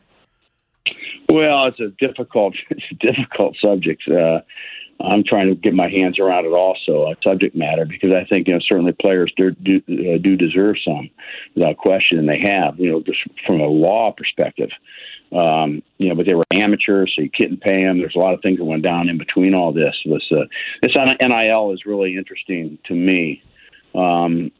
Well, 1.28 1.66
it's 1.66 1.81
a 1.81 1.88
difficult, 1.99 2.54
it's 2.71 2.85
a 2.90 3.07
difficult 3.07 3.57
subject. 3.61 4.04
Uh, 4.09 4.40
I'm 5.00 5.23
trying 5.23 5.49
to 5.49 5.54
get 5.54 5.75
my 5.75 5.90
hands 5.90 6.19
around 6.19 6.47
it 6.47 6.52
also, 6.52 7.11
a 7.11 7.14
subject 7.23 7.54
matter, 7.54 7.85
because 7.85 8.14
I 8.14 8.25
think 8.25 8.49
you 8.49 8.54
know 8.54 8.61
certainly 8.66 8.92
players 8.92 9.33
do 9.37 9.50
do, 9.50 9.83
uh, 9.88 10.19
do 10.19 10.37
deserve 10.37 10.76
some, 10.83 11.11
without 11.54 11.76
question, 11.76 12.19
and 12.19 12.28
they 12.28 12.38
have. 12.38 12.78
You 12.78 12.92
know, 12.92 13.02
just 13.02 13.19
from 13.47 13.61
a 13.61 13.66
law 13.66 14.12
perspective, 14.16 14.71
um, 15.32 15.82
you 15.98 16.08
know, 16.08 16.14
but 16.14 16.26
they 16.26 16.34
were 16.34 16.44
amateurs, 16.52 17.12
so 17.16 17.22
you 17.22 17.30
couldn't 17.34 17.60
pay 17.60 17.84
them. 17.84 17.98
There's 17.98 18.16
a 18.16 18.18
lot 18.18 18.34
of 18.34 18.42
things 18.42 18.58
that 18.58 18.64
went 18.64 18.82
down 18.82 19.08
in 19.08 19.18
between 19.18 19.54
all 19.54 19.72
this. 19.72 19.94
This 20.04 20.22
uh, 20.30 20.44
this 20.82 20.92
NIL 20.94 21.72
is 21.72 21.86
really 21.86 22.16
interesting 22.16 22.78
to 22.86 22.94
me. 22.94 23.42
Um, 23.94 24.50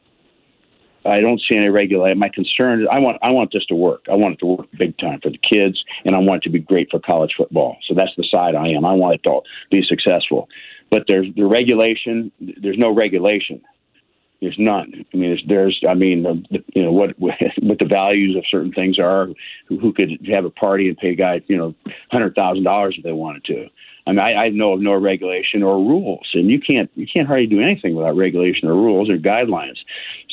I 1.05 1.19
don't 1.19 1.39
see 1.39 1.57
any 1.57 1.69
regulation. 1.69 2.17
My 2.17 2.29
concern 2.29 2.81
is 2.81 2.87
I 2.91 2.99
want 2.99 3.17
I 3.21 3.31
want 3.31 3.51
this 3.51 3.65
to 3.67 3.75
work. 3.75 4.05
I 4.09 4.15
want 4.15 4.33
it 4.33 4.39
to 4.39 4.45
work 4.45 4.67
big 4.77 4.97
time 4.97 5.19
for 5.21 5.29
the 5.29 5.37
kids, 5.37 5.83
and 6.05 6.15
I 6.15 6.19
want 6.19 6.43
it 6.43 6.43
to 6.43 6.49
be 6.49 6.59
great 6.59 6.89
for 6.89 6.99
college 6.99 7.33
football. 7.37 7.77
So 7.87 7.93
that's 7.93 8.11
the 8.17 8.27
side 8.31 8.55
I 8.55 8.69
am. 8.69 8.85
I 8.85 8.93
want 8.93 9.15
it 9.15 9.23
to 9.23 9.41
be 9.69 9.83
successful. 9.87 10.47
But 10.89 11.03
there's 11.07 11.27
the 11.35 11.45
regulation. 11.45 12.31
There's 12.39 12.77
no 12.77 12.93
regulation. 12.93 13.61
There's 14.43 14.59
none. 14.59 15.05
I 15.13 15.17
mean, 15.17 15.39
there's, 15.47 15.81
I 15.87 15.93
mean, 15.93 16.23
the, 16.23 16.63
you 16.75 16.83
know 16.83 16.91
what 16.91 17.17
what 17.19 17.79
the 17.79 17.85
values 17.85 18.35
of 18.35 18.43
certain 18.49 18.73
things 18.73 18.99
are. 18.99 19.29
Who, 19.67 19.79
who 19.79 19.93
could 19.93 20.09
have 20.29 20.43
a 20.43 20.49
party 20.49 20.89
and 20.89 20.97
pay 20.97 21.15
guys, 21.15 21.43
you 21.47 21.55
know, 21.55 21.73
hundred 22.11 22.35
thousand 22.35 22.65
dollars 22.65 22.95
if 22.97 23.05
they 23.05 23.13
wanted 23.13 23.45
to. 23.45 23.69
I 24.05 24.11
mean, 24.11 24.19
I, 24.19 24.33
I 24.33 24.49
know 24.49 24.73
of 24.73 24.81
no 24.81 24.95
regulation 24.95 25.63
or 25.63 25.77
rules, 25.77 26.29
and 26.33 26.49
you 26.49 26.59
can't 26.59 26.91
you 26.95 27.07
can't 27.07 27.25
hardly 27.25 27.47
do 27.47 27.61
anything 27.61 27.95
without 27.95 28.17
regulation 28.17 28.67
or 28.67 28.75
rules 28.75 29.09
or 29.09 29.17
guidelines. 29.17 29.77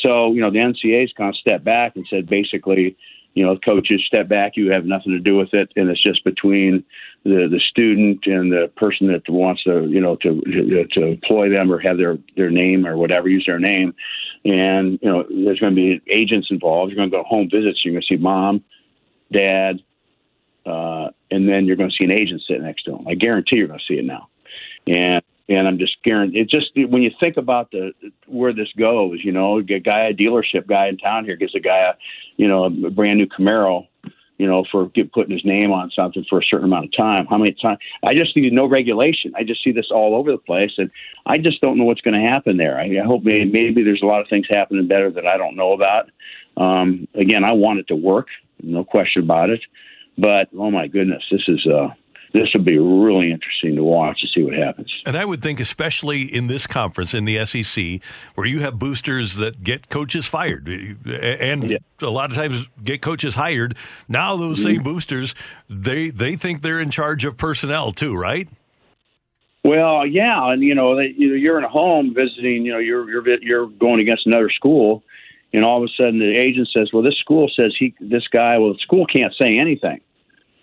So, 0.04 0.32
you 0.32 0.40
know, 0.40 0.50
the 0.50 0.58
NCAA's 0.58 1.12
kind 1.16 1.28
of 1.28 1.36
stepped 1.36 1.64
back 1.64 1.94
and 1.94 2.04
said 2.10 2.26
basically, 2.26 2.96
you 3.34 3.44
know, 3.44 3.56
coaches 3.56 4.02
step 4.06 4.28
back. 4.28 4.56
You 4.56 4.72
have 4.72 4.84
nothing 4.84 5.12
to 5.12 5.20
do 5.20 5.36
with 5.36 5.54
it, 5.54 5.72
and 5.76 5.88
it's 5.88 6.02
just 6.02 6.24
between 6.24 6.84
the 7.24 7.48
the 7.50 7.60
student 7.60 8.26
and 8.26 8.50
the 8.50 8.70
person 8.76 9.06
that 9.08 9.28
wants 9.28 9.62
to, 9.64 9.86
you 9.86 10.00
know, 10.00 10.16
to 10.16 10.86
to 10.92 11.06
employ 11.06 11.50
them 11.50 11.72
or 11.72 11.78
have 11.78 11.96
their 11.96 12.18
their 12.36 12.50
name 12.50 12.86
or 12.86 12.96
whatever, 12.96 13.28
use 13.28 13.44
their 13.46 13.58
name. 13.58 13.94
And 14.44 14.98
you 15.02 15.08
know, 15.08 15.24
there's 15.28 15.60
going 15.60 15.74
to 15.74 15.80
be 15.80 16.00
agents 16.10 16.48
involved. 16.50 16.90
You're 16.90 16.96
going 16.96 17.10
to 17.10 17.16
go 17.16 17.22
home 17.22 17.48
visits. 17.50 17.84
You're 17.84 17.92
going 17.92 18.02
to 18.08 18.14
see 18.14 18.20
mom, 18.20 18.64
dad, 19.32 19.80
uh, 20.66 21.10
and 21.30 21.48
then 21.48 21.66
you're 21.66 21.76
going 21.76 21.90
to 21.90 21.96
see 21.96 22.04
an 22.04 22.12
agent 22.12 22.42
sit 22.48 22.60
next 22.60 22.84
to 22.84 22.92
them. 22.92 23.06
I 23.06 23.14
guarantee 23.14 23.58
you're 23.58 23.68
going 23.68 23.80
to 23.80 23.84
see 23.86 23.98
it 23.98 24.04
now. 24.04 24.28
And 24.86 25.22
and 25.50 25.66
I'm 25.66 25.78
just 25.78 26.02
guaranteed. 26.04 26.42
It 26.42 26.48
just 26.48 26.70
when 26.90 27.02
you 27.02 27.10
think 27.20 27.36
about 27.36 27.72
the 27.72 27.92
where 28.26 28.52
this 28.52 28.68
goes, 28.78 29.18
you 29.22 29.32
know, 29.32 29.58
a 29.58 29.62
guy, 29.62 30.06
a 30.06 30.14
dealership 30.14 30.66
guy 30.66 30.86
in 30.86 30.96
town 30.96 31.24
here 31.24 31.36
gives 31.36 31.54
a 31.56 31.60
guy 31.60 31.78
a, 31.78 31.94
you 32.36 32.46
know, 32.46 32.64
a 32.64 32.70
brand 32.70 33.18
new 33.18 33.26
Camaro, 33.26 33.88
you 34.38 34.46
know, 34.46 34.64
for 34.70 34.86
get, 34.90 35.12
putting 35.12 35.32
his 35.32 35.44
name 35.44 35.72
on 35.72 35.90
something 35.90 36.24
for 36.30 36.38
a 36.38 36.44
certain 36.44 36.66
amount 36.66 36.84
of 36.84 36.96
time. 36.96 37.26
How 37.26 37.36
many 37.36 37.54
times? 37.60 37.80
I 38.08 38.14
just 38.14 38.32
see 38.32 38.48
no 38.50 38.66
regulation. 38.66 39.32
I 39.36 39.42
just 39.42 39.62
see 39.64 39.72
this 39.72 39.90
all 39.90 40.14
over 40.14 40.30
the 40.30 40.38
place, 40.38 40.70
and 40.78 40.88
I 41.26 41.38
just 41.38 41.60
don't 41.60 41.76
know 41.76 41.84
what's 41.84 42.00
going 42.00 42.20
to 42.20 42.28
happen 42.28 42.56
there. 42.56 42.78
I, 42.78 42.84
I 42.84 43.04
hope 43.04 43.24
maybe, 43.24 43.44
maybe 43.50 43.82
there's 43.82 44.02
a 44.02 44.06
lot 44.06 44.20
of 44.20 44.28
things 44.28 44.46
happening 44.48 44.86
better 44.86 45.10
that 45.10 45.26
I 45.26 45.36
don't 45.36 45.56
know 45.56 45.72
about. 45.72 46.10
Um, 46.56 47.08
again, 47.14 47.42
I 47.42 47.52
want 47.52 47.80
it 47.80 47.88
to 47.88 47.96
work, 47.96 48.28
no 48.62 48.84
question 48.84 49.24
about 49.24 49.50
it. 49.50 49.60
But 50.16 50.48
oh 50.56 50.70
my 50.70 50.86
goodness, 50.86 51.24
this 51.30 51.42
is 51.48 51.66
uh, 51.66 51.88
this 52.32 52.48
would 52.54 52.64
be 52.64 52.78
really 52.78 53.32
interesting 53.32 53.76
to 53.76 53.82
watch 53.82 54.20
to 54.20 54.28
see 54.28 54.42
what 54.42 54.54
happens. 54.54 55.02
And 55.04 55.16
I 55.16 55.24
would 55.24 55.42
think, 55.42 55.58
especially 55.58 56.22
in 56.22 56.46
this 56.46 56.66
conference 56.66 57.14
in 57.14 57.24
the 57.24 57.44
SEC, 57.44 58.00
where 58.34 58.46
you 58.46 58.60
have 58.60 58.78
boosters 58.78 59.36
that 59.36 59.64
get 59.64 59.88
coaches 59.88 60.26
fired, 60.26 60.68
and 60.68 61.70
yeah. 61.70 61.78
a 62.00 62.06
lot 62.06 62.30
of 62.30 62.36
times 62.36 62.66
get 62.82 63.02
coaches 63.02 63.34
hired. 63.34 63.76
Now 64.08 64.36
those 64.36 64.58
mm-hmm. 64.58 64.74
same 64.76 64.82
boosters, 64.82 65.34
they 65.68 66.10
they 66.10 66.36
think 66.36 66.62
they're 66.62 66.80
in 66.80 66.90
charge 66.90 67.24
of 67.24 67.36
personnel 67.36 67.92
too, 67.92 68.16
right? 68.16 68.48
Well, 69.62 70.06
yeah, 70.06 70.52
and 70.52 70.62
you 70.62 70.74
know, 70.74 70.96
they, 70.96 71.12
you 71.16 71.28
know, 71.28 71.34
you're 71.34 71.58
in 71.58 71.64
a 71.64 71.68
home 71.68 72.14
visiting. 72.14 72.64
You 72.64 72.72
know, 72.72 72.78
you're 72.78 73.10
you're 73.10 73.42
you're 73.42 73.66
going 73.66 74.00
against 74.00 74.26
another 74.26 74.50
school, 74.50 75.02
and 75.52 75.64
all 75.64 75.82
of 75.82 75.84
a 75.84 76.02
sudden 76.02 76.18
the 76.18 76.36
agent 76.36 76.68
says, 76.76 76.90
"Well, 76.92 77.02
this 77.02 77.16
school 77.16 77.50
says 77.60 77.74
he, 77.78 77.94
this 78.00 78.26
guy, 78.28 78.56
well, 78.58 78.72
the 78.72 78.78
school 78.78 79.04
can't 79.04 79.34
say 79.38 79.58
anything." 79.58 80.00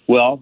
Well, 0.08 0.42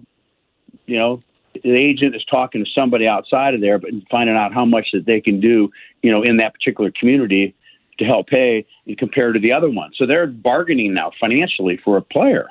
you 0.86 0.98
know, 0.98 1.20
the 1.62 1.74
agent 1.74 2.14
is 2.14 2.24
talking 2.24 2.64
to 2.64 2.70
somebody 2.78 3.08
outside 3.08 3.54
of 3.54 3.60
there, 3.60 3.78
but 3.78 3.90
finding 4.10 4.36
out 4.36 4.52
how 4.52 4.64
much 4.64 4.88
that 4.92 5.06
they 5.06 5.20
can 5.20 5.40
do, 5.40 5.70
you 6.02 6.10
know, 6.10 6.22
in 6.22 6.36
that 6.38 6.54
particular 6.54 6.92
community 6.98 7.54
to 7.98 8.04
help 8.04 8.26
pay 8.26 8.66
and 8.86 8.98
compare 8.98 9.32
to 9.32 9.40
the 9.40 9.52
other 9.52 9.70
one. 9.70 9.92
So 9.96 10.06
they're 10.06 10.26
bargaining 10.26 10.94
now 10.94 11.12
financially 11.18 11.78
for 11.82 11.96
a 11.96 12.02
player. 12.02 12.48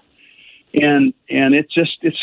And 0.74 1.14
and 1.30 1.56
it's 1.56 1.74
just 1.74 1.98
it's 2.02 2.18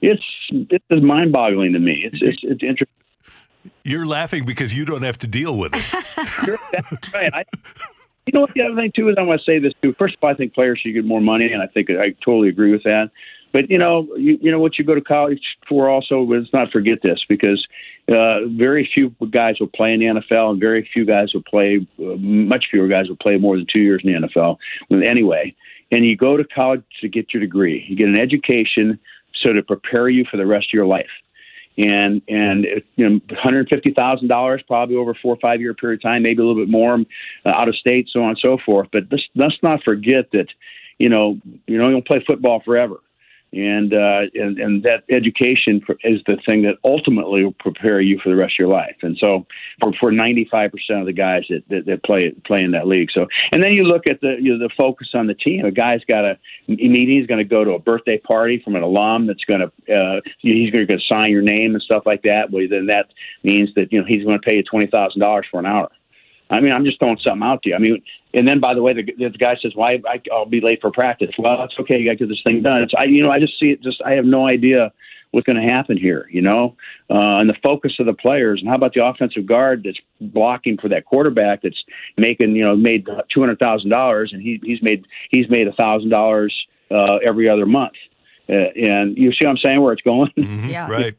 it's 0.00 0.22
it's 0.50 1.02
mind 1.02 1.32
boggling 1.32 1.72
to 1.72 1.78
me. 1.78 2.02
It's 2.04 2.18
it's, 2.20 2.40
it's 2.42 2.62
interesting. 2.62 2.88
You're 3.84 4.06
laughing 4.06 4.46
because 4.46 4.74
you 4.74 4.84
don't 4.84 5.02
have 5.02 5.18
to 5.18 5.26
deal 5.26 5.56
with 5.56 5.74
it. 5.74 5.84
That's 6.72 7.14
right. 7.14 7.32
I, 7.32 7.44
you 8.26 8.32
know 8.34 8.42
what 8.42 8.54
the 8.54 8.62
other 8.62 8.74
thing 8.74 8.92
too 8.94 9.08
is 9.08 9.16
I 9.18 9.22
want 9.22 9.40
to 9.40 9.44
say 9.44 9.58
this 9.58 9.72
too. 9.82 9.94
First 9.98 10.16
of 10.16 10.24
all, 10.24 10.30
I 10.30 10.34
think 10.34 10.54
players 10.54 10.80
should 10.82 10.92
get 10.92 11.04
more 11.04 11.20
money, 11.20 11.52
and 11.52 11.62
I 11.62 11.66
think 11.66 11.90
I 11.90 12.14
totally 12.24 12.48
agree 12.48 12.72
with 12.72 12.82
that. 12.84 13.10
But 13.52 13.70
you 13.70 13.78
know, 13.78 14.06
you, 14.16 14.38
you 14.40 14.50
know 14.50 14.60
what 14.60 14.78
you 14.78 14.84
go 14.84 14.94
to 14.94 15.00
college 15.00 15.42
for. 15.68 15.88
Also, 15.88 16.22
let's 16.22 16.52
not 16.52 16.70
forget 16.70 17.00
this 17.02 17.20
because 17.28 17.66
uh, 18.08 18.46
very 18.46 18.88
few 18.92 19.14
guys 19.30 19.56
will 19.58 19.68
play 19.68 19.92
in 19.92 20.00
the 20.00 20.06
NFL, 20.06 20.52
and 20.52 20.60
very 20.60 20.88
few 20.92 21.04
guys 21.04 21.34
will 21.34 21.42
play. 21.42 21.86
Uh, 21.98 22.16
much 22.16 22.66
fewer 22.70 22.88
guys 22.88 23.08
will 23.08 23.16
play 23.16 23.36
more 23.38 23.56
than 23.56 23.66
two 23.72 23.80
years 23.80 24.02
in 24.04 24.12
the 24.12 24.28
NFL. 24.28 24.58
Anyway, 25.04 25.54
and 25.90 26.04
you 26.04 26.16
go 26.16 26.36
to 26.36 26.44
college 26.44 26.82
to 27.00 27.08
get 27.08 27.34
your 27.34 27.40
degree. 27.40 27.84
You 27.88 27.96
get 27.96 28.08
an 28.08 28.18
education 28.18 28.98
so 29.42 29.52
to 29.52 29.62
prepare 29.62 30.08
you 30.08 30.24
for 30.30 30.36
the 30.36 30.46
rest 30.46 30.68
of 30.68 30.72
your 30.72 30.86
life. 30.86 31.10
And 31.78 32.20
and 32.28 32.66
you 32.96 33.08
know, 33.08 33.20
one 33.28 33.38
hundred 33.38 33.68
fifty 33.68 33.92
thousand 33.92 34.28
dollars 34.28 34.62
probably 34.66 34.96
over 34.96 35.14
four 35.14 35.34
or 35.34 35.38
five 35.40 35.60
year 35.60 35.72
period 35.72 36.00
of 36.00 36.02
time, 36.02 36.22
maybe 36.22 36.42
a 36.42 36.44
little 36.44 36.60
bit 36.60 36.70
more 36.70 36.94
uh, 36.94 37.48
out 37.48 37.68
of 37.68 37.76
state, 37.76 38.08
so 38.12 38.22
on 38.22 38.30
and 38.30 38.38
so 38.38 38.58
forth. 38.64 38.88
But 38.92 39.04
let's, 39.10 39.24
let's 39.34 39.56
not 39.62 39.82
forget 39.82 40.30
that 40.32 40.46
you 40.98 41.08
know 41.08 41.38
you 41.66 41.78
know 41.78 41.86
you 41.86 41.92
don't 41.92 42.06
play 42.06 42.22
football 42.26 42.60
forever 42.64 43.00
and 43.52 43.92
uh, 43.92 44.22
and 44.34 44.58
and 44.58 44.82
that 44.84 45.02
education 45.10 45.82
is 46.04 46.20
the 46.26 46.36
thing 46.46 46.62
that 46.62 46.76
ultimately 46.84 47.44
will 47.44 47.54
prepare 47.58 48.00
you 48.00 48.18
for 48.22 48.28
the 48.28 48.36
rest 48.36 48.54
of 48.54 48.58
your 48.60 48.68
life. 48.68 48.96
And 49.02 49.18
so, 49.22 49.46
for 49.80 49.92
for 49.98 50.12
ninety 50.12 50.48
five 50.50 50.70
percent 50.70 51.00
of 51.00 51.06
the 51.06 51.12
guys 51.12 51.42
that, 51.50 51.62
that, 51.68 51.86
that 51.86 52.04
play 52.04 52.32
play 52.46 52.62
in 52.62 52.70
that 52.72 52.86
league. 52.86 53.08
So, 53.12 53.26
and 53.52 53.62
then 53.62 53.72
you 53.72 53.84
look 53.84 54.06
at 54.08 54.20
the 54.20 54.36
you 54.40 54.56
know, 54.56 54.58
the 54.58 54.72
focus 54.76 55.08
on 55.14 55.26
the 55.26 55.34
team. 55.34 55.64
A 55.64 55.72
guy's 55.72 56.04
got 56.08 56.24
a 56.24 56.38
meeting. 56.68 57.18
He's 57.18 57.26
going 57.26 57.38
to 57.38 57.44
go 57.44 57.64
to 57.64 57.72
a 57.72 57.78
birthday 57.80 58.18
party 58.18 58.60
from 58.62 58.76
an 58.76 58.82
alum 58.82 59.26
that's 59.26 59.44
going 59.44 59.60
to 59.60 59.94
uh, 59.94 60.20
he's 60.38 60.70
going 60.70 60.86
to 60.86 60.98
sign 61.08 61.30
your 61.30 61.42
name 61.42 61.74
and 61.74 61.82
stuff 61.82 62.04
like 62.06 62.22
that. 62.22 62.50
Well, 62.50 62.66
then 62.70 62.86
that 62.86 63.06
means 63.42 63.70
that 63.74 63.92
you 63.92 64.00
know 64.00 64.06
he's 64.06 64.24
going 64.24 64.38
to 64.40 64.48
pay 64.48 64.56
you 64.56 64.62
twenty 64.62 64.86
thousand 64.86 65.20
dollars 65.20 65.46
for 65.50 65.58
an 65.58 65.66
hour. 65.66 65.90
I 66.50 66.60
mean, 66.60 66.72
I'm 66.72 66.84
just 66.84 66.98
throwing 66.98 67.18
something 67.24 67.42
out 67.42 67.62
to 67.62 67.70
you. 67.70 67.74
I 67.76 67.78
mean, 67.78 68.02
and 68.34 68.46
then 68.46 68.60
by 68.60 68.74
the 68.74 68.82
way, 68.82 68.92
the, 68.92 69.02
the 69.04 69.30
guy 69.30 69.56
says, 69.62 69.72
"Why 69.74 70.00
well, 70.02 70.12
I, 70.12 70.20
I'll 70.32 70.46
be 70.46 70.60
late 70.60 70.80
for 70.80 70.90
practice?" 70.90 71.30
Well, 71.38 71.58
that's 71.58 71.74
okay. 71.80 71.98
You 71.98 72.06
got 72.06 72.18
to 72.18 72.26
get 72.26 72.28
this 72.28 72.42
thing 72.44 72.62
done. 72.62 72.82
It's 72.82 72.92
I, 72.96 73.04
you 73.04 73.22
know, 73.22 73.30
I 73.30 73.38
just 73.38 73.58
see 73.58 73.66
it. 73.66 73.82
Just 73.82 74.02
I 74.04 74.12
have 74.12 74.24
no 74.24 74.48
idea 74.48 74.92
what's 75.30 75.46
going 75.46 75.64
to 75.64 75.72
happen 75.72 75.96
here. 75.96 76.26
You 76.30 76.42
know, 76.42 76.76
uh, 77.08 77.38
and 77.38 77.48
the 77.48 77.56
focus 77.64 77.92
of 78.00 78.06
the 78.06 78.14
players, 78.14 78.60
and 78.60 78.68
how 78.68 78.74
about 78.74 78.94
the 78.94 79.04
offensive 79.04 79.46
guard 79.46 79.82
that's 79.84 79.98
blocking 80.20 80.76
for 80.76 80.88
that 80.88 81.04
quarterback 81.04 81.62
that's 81.62 81.82
making 82.16 82.56
you 82.56 82.64
know 82.64 82.76
made 82.76 83.06
two 83.32 83.40
hundred 83.40 83.58
thousand 83.58 83.90
dollars, 83.90 84.30
and 84.32 84.42
he, 84.42 84.60
he's 84.62 84.82
made 84.82 85.06
he's 85.30 85.48
made 85.48 85.68
a 85.68 85.72
thousand 85.72 86.10
dollars 86.10 86.54
uh, 86.90 87.16
every 87.24 87.48
other 87.48 87.66
month. 87.66 87.94
Uh, 88.48 88.74
and 88.74 89.16
you 89.16 89.30
see 89.32 89.44
what 89.44 89.52
I'm 89.52 89.58
saying? 89.58 89.80
Where 89.80 89.92
it's 89.92 90.02
going? 90.02 90.32
Mm-hmm. 90.36 90.68
Yeah. 90.68 90.90
Right. 90.90 91.16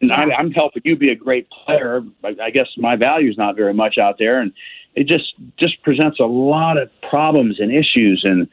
And. 0.00 0.12
I, 0.12 0.24
I'm 0.34 0.50
helping 0.50 0.82
you 0.84 0.96
be 0.96 1.10
a 1.10 1.16
great 1.16 1.48
player. 1.50 2.02
I, 2.24 2.36
I 2.42 2.50
guess 2.50 2.66
my 2.76 2.96
value 2.96 3.30
is 3.30 3.38
not 3.38 3.56
very 3.56 3.74
much 3.74 3.98
out 3.98 4.16
there, 4.18 4.40
and 4.40 4.52
it 4.94 5.06
just 5.06 5.34
just 5.58 5.82
presents 5.82 6.20
a 6.20 6.24
lot 6.24 6.78
of 6.78 6.90
problems 7.08 7.60
and 7.60 7.72
issues, 7.72 8.22
and 8.24 8.48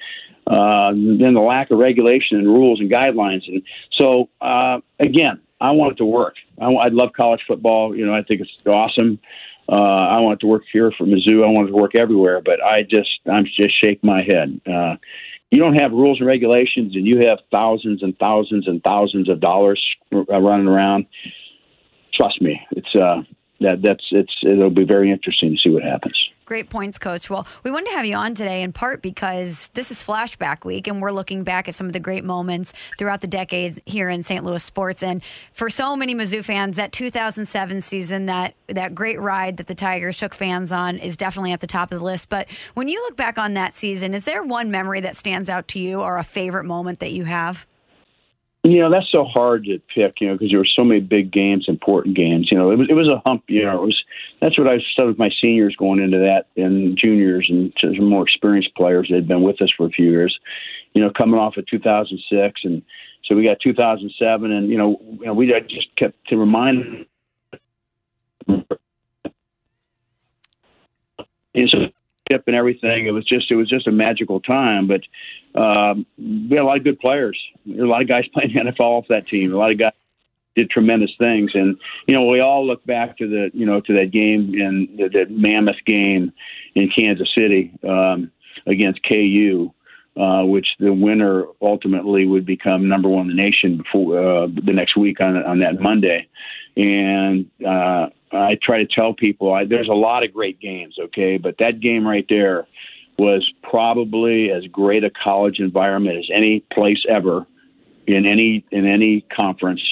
uh, 0.47 0.91
then 0.91 1.33
the 1.33 1.41
lack 1.41 1.71
of 1.71 1.77
regulation 1.77 2.37
and 2.37 2.47
rules 2.47 2.79
and 2.79 2.91
guidelines. 2.91 3.47
And 3.47 3.61
so, 3.91 4.29
uh, 4.41 4.79
again, 4.99 5.41
I 5.61 5.71
want 5.71 5.93
it 5.93 5.95
to 5.97 6.05
work. 6.05 6.35
I, 6.59 6.65
I 6.65 6.87
love 6.87 7.09
college 7.15 7.41
football. 7.47 7.95
You 7.95 8.05
know, 8.05 8.13
I 8.13 8.23
think 8.23 8.41
it's 8.41 8.51
awesome. 8.65 9.19
Uh, 9.67 9.75
I 9.75 10.19
want 10.21 10.39
it 10.39 10.39
to 10.41 10.47
work 10.47 10.63
here 10.71 10.91
for 10.97 11.05
Mizzou. 11.05 11.43
I 11.43 11.53
want 11.53 11.69
it 11.69 11.71
to 11.71 11.77
work 11.77 11.93
everywhere, 11.93 12.41
but 12.41 12.63
I 12.63 12.81
just 12.81 13.19
I'm 13.31 13.45
just 13.45 13.79
shake 13.79 14.03
my 14.03 14.21
head. 14.23 14.59
Uh, 14.65 14.95
you 15.51 15.59
don't 15.59 15.81
have 15.81 15.91
rules 15.91 16.19
and 16.19 16.27
regulations, 16.27 16.95
and 16.95 17.07
you 17.07 17.25
have 17.27 17.39
thousands 17.51 18.03
and 18.03 18.17
thousands 18.19 18.67
and 18.67 18.83
thousands 18.83 19.29
of 19.29 19.39
dollars 19.39 19.83
running 20.11 20.67
around. 20.67 21.07
Trust 22.13 22.41
me, 22.41 22.61
it's 22.71 22.95
uh, 22.95 23.23
that 23.61 23.81
that's 23.81 24.05
it's 24.11 24.35
it'll 24.43 24.69
be 24.69 24.85
very 24.85 25.11
interesting 25.11 25.51
to 25.51 25.57
see 25.57 25.69
what 25.69 25.83
happens. 25.83 26.17
Great 26.49 26.71
points, 26.71 26.97
Coach. 26.97 27.29
Well, 27.29 27.45
we 27.63 27.69
wanted 27.69 27.91
to 27.91 27.95
have 27.97 28.07
you 28.07 28.15
on 28.15 28.33
today 28.33 28.63
in 28.63 28.73
part 28.73 29.03
because 29.03 29.69
this 29.75 29.91
is 29.91 30.03
flashback 30.03 30.65
week 30.65 30.87
and 30.87 30.99
we're 30.99 31.11
looking 31.11 31.43
back 31.43 31.67
at 31.67 31.75
some 31.75 31.85
of 31.85 31.93
the 31.93 31.99
great 31.99 32.23
moments 32.23 32.73
throughout 32.97 33.21
the 33.21 33.27
decades 33.27 33.79
here 33.85 34.09
in 34.09 34.23
St. 34.23 34.43
Louis 34.43 34.63
sports. 34.63 35.03
And 35.03 35.21
for 35.53 35.69
so 35.69 35.95
many 35.95 36.15
Mizzou 36.15 36.43
fans, 36.43 36.75
that 36.77 36.91
2007 36.91 37.81
season, 37.81 38.25
that, 38.25 38.55
that 38.65 38.95
great 38.95 39.21
ride 39.21 39.57
that 39.57 39.67
the 39.67 39.75
Tigers 39.75 40.15
shook 40.15 40.33
fans 40.33 40.73
on 40.73 40.97
is 40.97 41.15
definitely 41.15 41.51
at 41.51 41.59
the 41.59 41.67
top 41.67 41.91
of 41.91 41.99
the 41.99 42.03
list. 42.03 42.29
But 42.29 42.47
when 42.73 42.87
you 42.87 42.99
look 43.03 43.15
back 43.15 43.37
on 43.37 43.53
that 43.53 43.75
season, 43.75 44.15
is 44.15 44.23
there 44.23 44.41
one 44.41 44.71
memory 44.71 45.01
that 45.01 45.15
stands 45.15 45.51
out 45.51 45.67
to 45.67 45.79
you 45.79 46.01
or 46.01 46.17
a 46.17 46.23
favorite 46.23 46.63
moment 46.63 46.97
that 47.01 47.11
you 47.11 47.25
have? 47.25 47.67
You 48.63 48.81
know 48.81 48.91
that's 48.91 49.09
so 49.09 49.23
hard 49.23 49.63
to 49.65 49.79
pick, 49.93 50.19
you 50.19 50.27
know, 50.27 50.33
because 50.33 50.49
there 50.49 50.59
were 50.59 50.65
so 50.65 50.83
many 50.83 50.99
big 50.99 51.31
games, 51.31 51.65
important 51.69 52.17
games. 52.17 52.51
You 52.51 52.57
know, 52.57 52.71
it 52.71 52.77
was 52.77 52.87
it 52.89 52.93
was 52.93 53.09
a 53.09 53.21
hump. 53.25 53.43
You 53.47 53.63
know, 53.63 53.81
it 53.81 53.85
was 53.85 54.03
that's 54.41 54.57
what 54.57 54.67
I 54.67 54.79
said 54.95 55.05
with 55.05 55.17
my 55.17 55.29
seniors 55.41 55.77
going 55.77 56.01
into 56.01 56.17
that, 56.17 56.47
and 56.61 56.97
juniors 56.97 57.47
and 57.49 57.73
some 57.79 58.09
more 58.09 58.23
experienced 58.23 58.75
players 58.75 59.07
that 59.09 59.15
had 59.15 59.27
been 59.29 59.43
with 59.43 59.61
us 59.61 59.71
for 59.77 59.85
a 59.85 59.89
few 59.89 60.09
years. 60.11 60.37
You 60.93 61.01
know, 61.01 61.09
coming 61.09 61.39
off 61.39 61.55
of 61.55 61.67
2006, 61.67 62.61
and 62.65 62.81
so 63.23 63.35
we 63.35 63.47
got 63.47 63.61
2007, 63.61 64.51
and 64.51 64.69
you 64.69 64.77
know, 64.77 64.99
you 65.19 65.25
know 65.25 65.33
we 65.33 65.47
just 65.69 65.95
kept 65.95 66.27
to 66.27 66.35
remind. 66.35 67.05
And 71.55 71.69
so 71.69 71.87
and 72.29 72.55
everything. 72.55 73.07
It 73.07 73.11
was 73.11 73.25
just 73.25 73.49
it 73.51 73.55
was 73.55 73.69
just 73.69 73.87
a 73.87 73.91
magical 73.91 74.39
time. 74.39 74.87
But 74.87 75.01
um, 75.55 76.05
we 76.17 76.55
had 76.55 76.59
a 76.59 76.65
lot 76.65 76.77
of 76.77 76.83
good 76.83 76.99
players. 76.99 77.39
There 77.65 77.77
were 77.77 77.85
a 77.85 77.89
lot 77.89 78.01
of 78.01 78.07
guys 78.07 78.25
playing 78.33 78.51
NFL 78.51 78.79
off 78.79 79.05
that 79.09 79.27
team. 79.27 79.53
A 79.53 79.57
lot 79.57 79.71
of 79.71 79.79
guys 79.79 79.93
did 80.55 80.69
tremendous 80.69 81.11
things. 81.21 81.51
And 81.53 81.77
you 82.07 82.13
know, 82.13 82.25
we 82.25 82.39
all 82.39 82.65
look 82.65 82.85
back 82.85 83.17
to 83.17 83.27
the 83.27 83.51
you 83.53 83.65
know 83.65 83.81
to 83.81 83.93
that 83.93 84.11
game 84.11 84.53
in 84.53 84.95
the, 84.97 85.09
the 85.09 85.25
mammoth 85.29 85.83
game 85.85 86.33
in 86.75 86.89
Kansas 86.95 87.29
City 87.33 87.73
um, 87.87 88.31
against 88.65 89.01
KU. 89.07 89.73
Uh, 90.17 90.43
which 90.43 90.67
the 90.79 90.91
winner 90.91 91.45
ultimately 91.61 92.25
would 92.25 92.45
become 92.45 92.89
number 92.89 93.07
one 93.07 93.29
in 93.29 93.37
the 93.37 93.41
nation 93.41 93.77
before 93.77 94.19
uh, 94.19 94.47
the 94.47 94.73
next 94.73 94.97
week 94.97 95.21
on 95.21 95.37
on 95.37 95.59
that 95.59 95.79
Monday, 95.79 96.27
and 96.75 97.49
uh, 97.65 98.07
I 98.31 98.57
try 98.61 98.83
to 98.83 98.87
tell 98.87 99.13
people 99.13 99.53
I, 99.53 99.63
there's 99.63 99.87
a 99.87 99.93
lot 99.93 100.25
of 100.25 100.33
great 100.33 100.59
games, 100.59 100.95
okay, 100.99 101.37
but 101.37 101.59
that 101.59 101.79
game 101.79 102.05
right 102.05 102.25
there 102.27 102.67
was 103.19 103.51
probably 103.61 104.49
as 104.49 104.65
great 104.67 105.03
a 105.03 105.09
college 105.09 105.59
environment 105.59 106.17
as 106.17 106.29
any 106.33 106.61
place 106.73 107.03
ever 107.07 107.45
in 108.07 108.25
any 108.25 108.63
in 108.71 108.87
any 108.87 109.21
conference 109.21 109.83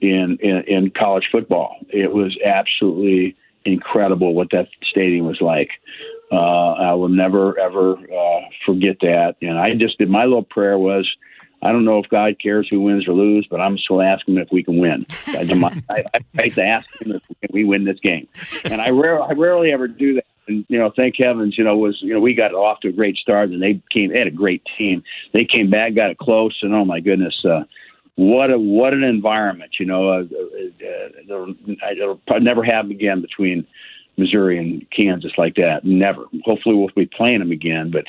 in, 0.00 0.38
in, 0.40 0.62
in 0.66 0.90
college 0.90 1.28
football. 1.30 1.76
It 1.90 2.12
was 2.12 2.38
absolutely 2.44 3.36
incredible 3.64 4.34
what 4.34 4.50
that 4.52 4.68
stadium 4.90 5.26
was 5.26 5.40
like. 5.40 5.70
Uh, 6.32 6.72
I 6.72 6.94
will 6.94 7.08
never 7.08 7.58
ever 7.58 7.98
uh, 7.98 8.40
forget 8.64 8.98
that. 9.00 9.34
And 9.42 9.58
I 9.58 9.74
just 9.74 9.98
did 9.98 10.08
my 10.08 10.24
little 10.24 10.44
prayer 10.44 10.78
was, 10.78 11.10
I 11.60 11.72
don't 11.72 11.84
know 11.84 11.98
if 11.98 12.08
God 12.08 12.36
cares 12.40 12.68
who 12.70 12.80
wins 12.80 13.08
or 13.08 13.12
lose, 13.12 13.46
but 13.50 13.60
I'm 13.60 13.76
still 13.78 14.00
asking 14.00 14.38
if 14.38 14.48
we 14.52 14.62
can 14.62 14.78
win. 14.78 15.06
I, 15.26 15.74
I, 15.90 16.04
I, 16.38 16.52
I 16.56 16.60
ask 16.62 16.86
him 17.00 17.20
if 17.42 17.50
we 17.50 17.64
win 17.64 17.84
this 17.84 17.98
game, 18.00 18.28
and 18.64 18.80
I 18.80 18.90
rarely, 18.90 19.26
I 19.28 19.32
rarely 19.32 19.72
ever 19.72 19.88
do 19.88 20.14
that. 20.14 20.24
And 20.48 20.64
you 20.68 20.78
know, 20.78 20.92
thank 20.96 21.16
heavens, 21.18 21.56
you 21.56 21.64
know, 21.64 21.76
was 21.76 21.98
you 22.00 22.14
know 22.14 22.20
we 22.20 22.34
got 22.34 22.54
off 22.54 22.80
to 22.80 22.88
a 22.88 22.92
great 22.92 23.16
start, 23.16 23.50
and 23.50 23.62
they 23.62 23.80
came. 23.90 24.12
They 24.12 24.18
had 24.18 24.28
a 24.28 24.32
great 24.32 24.62
team. 24.76 25.02
They 25.32 25.44
came 25.44 25.70
back, 25.70 25.94
got 25.94 26.10
it 26.10 26.18
close, 26.18 26.58
and 26.62 26.74
oh 26.74 26.84
my 26.84 27.00
goodness, 27.00 27.44
uh, 27.44 27.64
what 28.16 28.50
a 28.50 28.58
what 28.58 28.92
an 28.92 29.04
environment! 29.04 29.76
You 29.78 29.86
know, 29.86 30.08
uh, 30.10 30.22
uh, 30.22 30.86
uh, 30.86 31.92
it'll 31.92 32.16
never 32.40 32.62
happen 32.62 32.90
again 32.90 33.20
between 33.20 33.66
Missouri 34.16 34.58
and 34.58 34.86
Kansas 34.90 35.32
like 35.38 35.54
that. 35.56 35.84
Never. 35.84 36.24
Hopefully, 36.44 36.74
we'll 36.74 36.88
be 36.94 37.06
playing 37.06 37.38
them 37.38 37.52
again. 37.52 37.90
But 37.90 38.04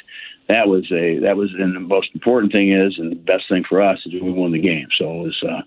that 0.50 0.68
was 0.68 0.92
a 0.92 1.20
that 1.20 1.38
was 1.38 1.52
and 1.58 1.76
the 1.76 1.80
most 1.80 2.10
important 2.14 2.52
thing 2.52 2.72
is, 2.72 2.98
and 2.98 3.12
the 3.12 3.16
best 3.16 3.44
thing 3.50 3.64
for 3.68 3.82
us 3.82 4.00
is 4.06 4.14
we 4.14 4.32
won 4.32 4.52
the 4.52 4.60
game. 4.60 4.88
So 4.98 5.06
it 5.06 5.24
was. 5.24 5.44
Uh, 5.48 5.62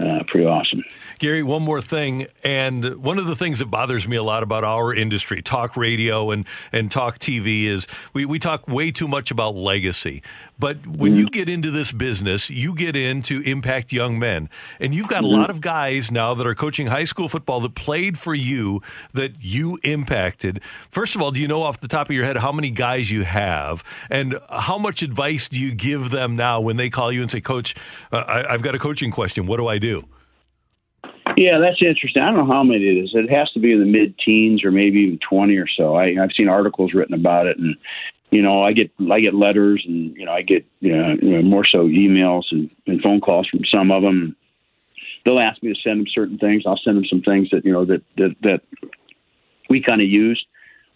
uh, 0.00 0.24
pretty 0.26 0.44
awesome. 0.44 0.82
Gary, 1.20 1.44
one 1.44 1.62
more 1.62 1.80
thing, 1.80 2.26
and 2.42 2.96
one 2.96 3.16
of 3.16 3.26
the 3.26 3.36
things 3.36 3.60
that 3.60 3.66
bothers 3.66 4.08
me 4.08 4.16
a 4.16 4.22
lot 4.24 4.42
about 4.42 4.64
our 4.64 4.92
industry, 4.92 5.40
talk 5.40 5.76
radio 5.76 6.32
and, 6.32 6.46
and 6.72 6.90
talk 6.90 7.20
TV, 7.20 7.66
is 7.66 7.86
we, 8.12 8.24
we 8.24 8.40
talk 8.40 8.66
way 8.66 8.90
too 8.90 9.06
much 9.06 9.30
about 9.30 9.54
legacy. 9.54 10.20
But 10.58 10.84
when 10.84 11.12
mm-hmm. 11.12 11.20
you 11.20 11.26
get 11.28 11.48
into 11.48 11.70
this 11.70 11.92
business, 11.92 12.50
you 12.50 12.74
get 12.74 12.96
in 12.96 13.22
to 13.22 13.40
impact 13.42 13.92
young 13.92 14.18
men. 14.18 14.48
And 14.80 14.94
you've 14.94 15.08
got 15.08 15.22
mm-hmm. 15.22 15.34
a 15.34 15.36
lot 15.36 15.50
of 15.50 15.60
guys 15.60 16.10
now 16.10 16.34
that 16.34 16.46
are 16.46 16.54
coaching 16.54 16.88
high 16.88 17.04
school 17.04 17.28
football 17.28 17.60
that 17.60 17.74
played 17.76 18.18
for 18.18 18.34
you 18.34 18.82
that 19.12 19.32
you 19.40 19.78
impacted. 19.84 20.60
First 20.90 21.14
of 21.14 21.22
all, 21.22 21.30
do 21.30 21.40
you 21.40 21.48
know 21.48 21.62
off 21.62 21.80
the 21.80 21.88
top 21.88 22.08
of 22.08 22.16
your 22.16 22.24
head 22.24 22.36
how 22.36 22.50
many 22.50 22.70
guys 22.70 23.10
you 23.10 23.22
have? 23.22 23.84
And 24.10 24.38
how 24.50 24.78
much 24.78 25.02
advice 25.02 25.48
do 25.48 25.60
you 25.60 25.72
give 25.72 26.10
them 26.10 26.34
now 26.34 26.60
when 26.60 26.76
they 26.76 26.90
call 26.90 27.12
you 27.12 27.22
and 27.22 27.30
say, 27.30 27.40
Coach, 27.40 27.76
uh, 28.12 28.16
I, 28.16 28.54
I've 28.54 28.62
got 28.62 28.74
a 28.74 28.78
coaching 28.78 29.12
question. 29.12 29.46
What 29.46 29.58
do 29.58 29.68
I 29.68 29.78
do? 29.78 29.83
Yeah, 31.36 31.58
that's 31.58 31.82
interesting. 31.82 32.22
I 32.22 32.26
don't 32.26 32.46
know 32.46 32.54
how 32.54 32.62
many 32.62 32.84
it 32.84 33.04
is. 33.04 33.10
It 33.14 33.34
has 33.34 33.50
to 33.52 33.60
be 33.60 33.72
in 33.72 33.80
the 33.80 33.86
mid 33.86 34.18
teens 34.18 34.64
or 34.64 34.70
maybe 34.70 35.00
even 35.00 35.18
20 35.18 35.56
or 35.56 35.66
so. 35.66 35.96
I, 35.96 36.14
I've 36.22 36.32
seen 36.36 36.48
articles 36.48 36.94
written 36.94 37.14
about 37.14 37.46
it, 37.46 37.58
and 37.58 37.76
you 38.30 38.42
know, 38.42 38.62
I 38.62 38.72
get 38.72 38.90
I 39.10 39.20
get 39.20 39.34
letters 39.34 39.84
and 39.86 40.16
you 40.16 40.26
know 40.26 40.32
I 40.32 40.42
get 40.42 40.64
you 40.80 40.96
know, 40.96 41.16
you 41.20 41.30
know 41.36 41.42
more 41.42 41.64
so 41.64 41.86
emails 41.86 42.44
and, 42.50 42.70
and 42.86 43.00
phone 43.00 43.20
calls 43.20 43.48
from 43.48 43.64
some 43.64 43.90
of 43.90 44.02
them. 44.02 44.36
They'll 45.24 45.40
ask 45.40 45.62
me 45.62 45.72
to 45.72 45.80
send 45.80 46.00
them 46.00 46.06
certain 46.08 46.38
things. 46.38 46.64
I'll 46.66 46.80
send 46.84 46.96
them 46.96 47.06
some 47.06 47.22
things 47.22 47.50
that 47.50 47.64
you 47.64 47.72
know 47.72 47.84
that 47.84 48.02
that, 48.16 48.36
that 48.42 48.60
we 49.68 49.82
kind 49.82 50.02
of 50.02 50.08
use. 50.08 50.44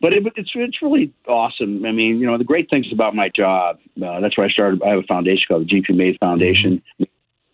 But 0.01 0.13
it, 0.13 0.25
it's 0.37 0.51
it's 0.55 0.83
really 0.83 1.13
awesome. 1.27 1.85
I 1.85 1.93
mean, 1.93 2.19
you 2.19 2.27
know, 2.27 2.39
the 2.39 2.45
great 2.45 2.71
things 2.71 2.87
about 2.93 3.15
my 3.15 3.29
job. 3.29 3.79
Uh, 4.01 4.21
that's 4.21 4.39
why 4.39 4.45
I 4.45 4.49
started. 4.51 4.83
I 4.83 4.91
have 4.91 5.01
a 5.01 5.07
foundation 5.07 5.45
called 5.49 5.69
the 5.69 5.81
GP 5.81 5.97
Made 5.97 6.19
Foundation. 6.21 6.83
Mm-hmm 7.01 7.05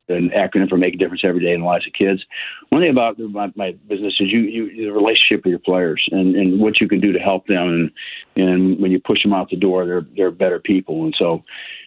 an 0.08 0.30
acronym 0.30 0.68
for 0.68 0.76
make 0.76 0.94
a 0.94 0.98
difference 0.98 1.22
every 1.24 1.40
day 1.40 1.52
in 1.52 1.60
the 1.60 1.66
lives 1.66 1.86
of 1.86 1.92
kids. 1.92 2.22
One 2.68 2.82
thing 2.82 2.90
about 2.90 3.18
my, 3.18 3.52
my 3.56 3.72
business 3.88 4.14
is 4.20 4.30
you, 4.30 4.40
you 4.40 4.84
the 4.86 4.92
relationship 4.92 5.44
with 5.44 5.50
your 5.50 5.58
players 5.58 6.06
and, 6.10 6.36
and 6.36 6.60
what 6.60 6.80
you 6.80 6.88
can 6.88 7.00
do 7.00 7.12
to 7.12 7.18
help 7.18 7.46
them. 7.46 7.68
And 7.68 7.90
and 8.36 8.80
when 8.80 8.90
you 8.90 9.00
push 9.00 9.22
them 9.22 9.32
out 9.32 9.50
the 9.50 9.56
door 9.56 9.86
they're 9.86 10.06
they're 10.16 10.30
better 10.30 10.60
people. 10.60 11.04
And 11.04 11.14
so 11.18 11.42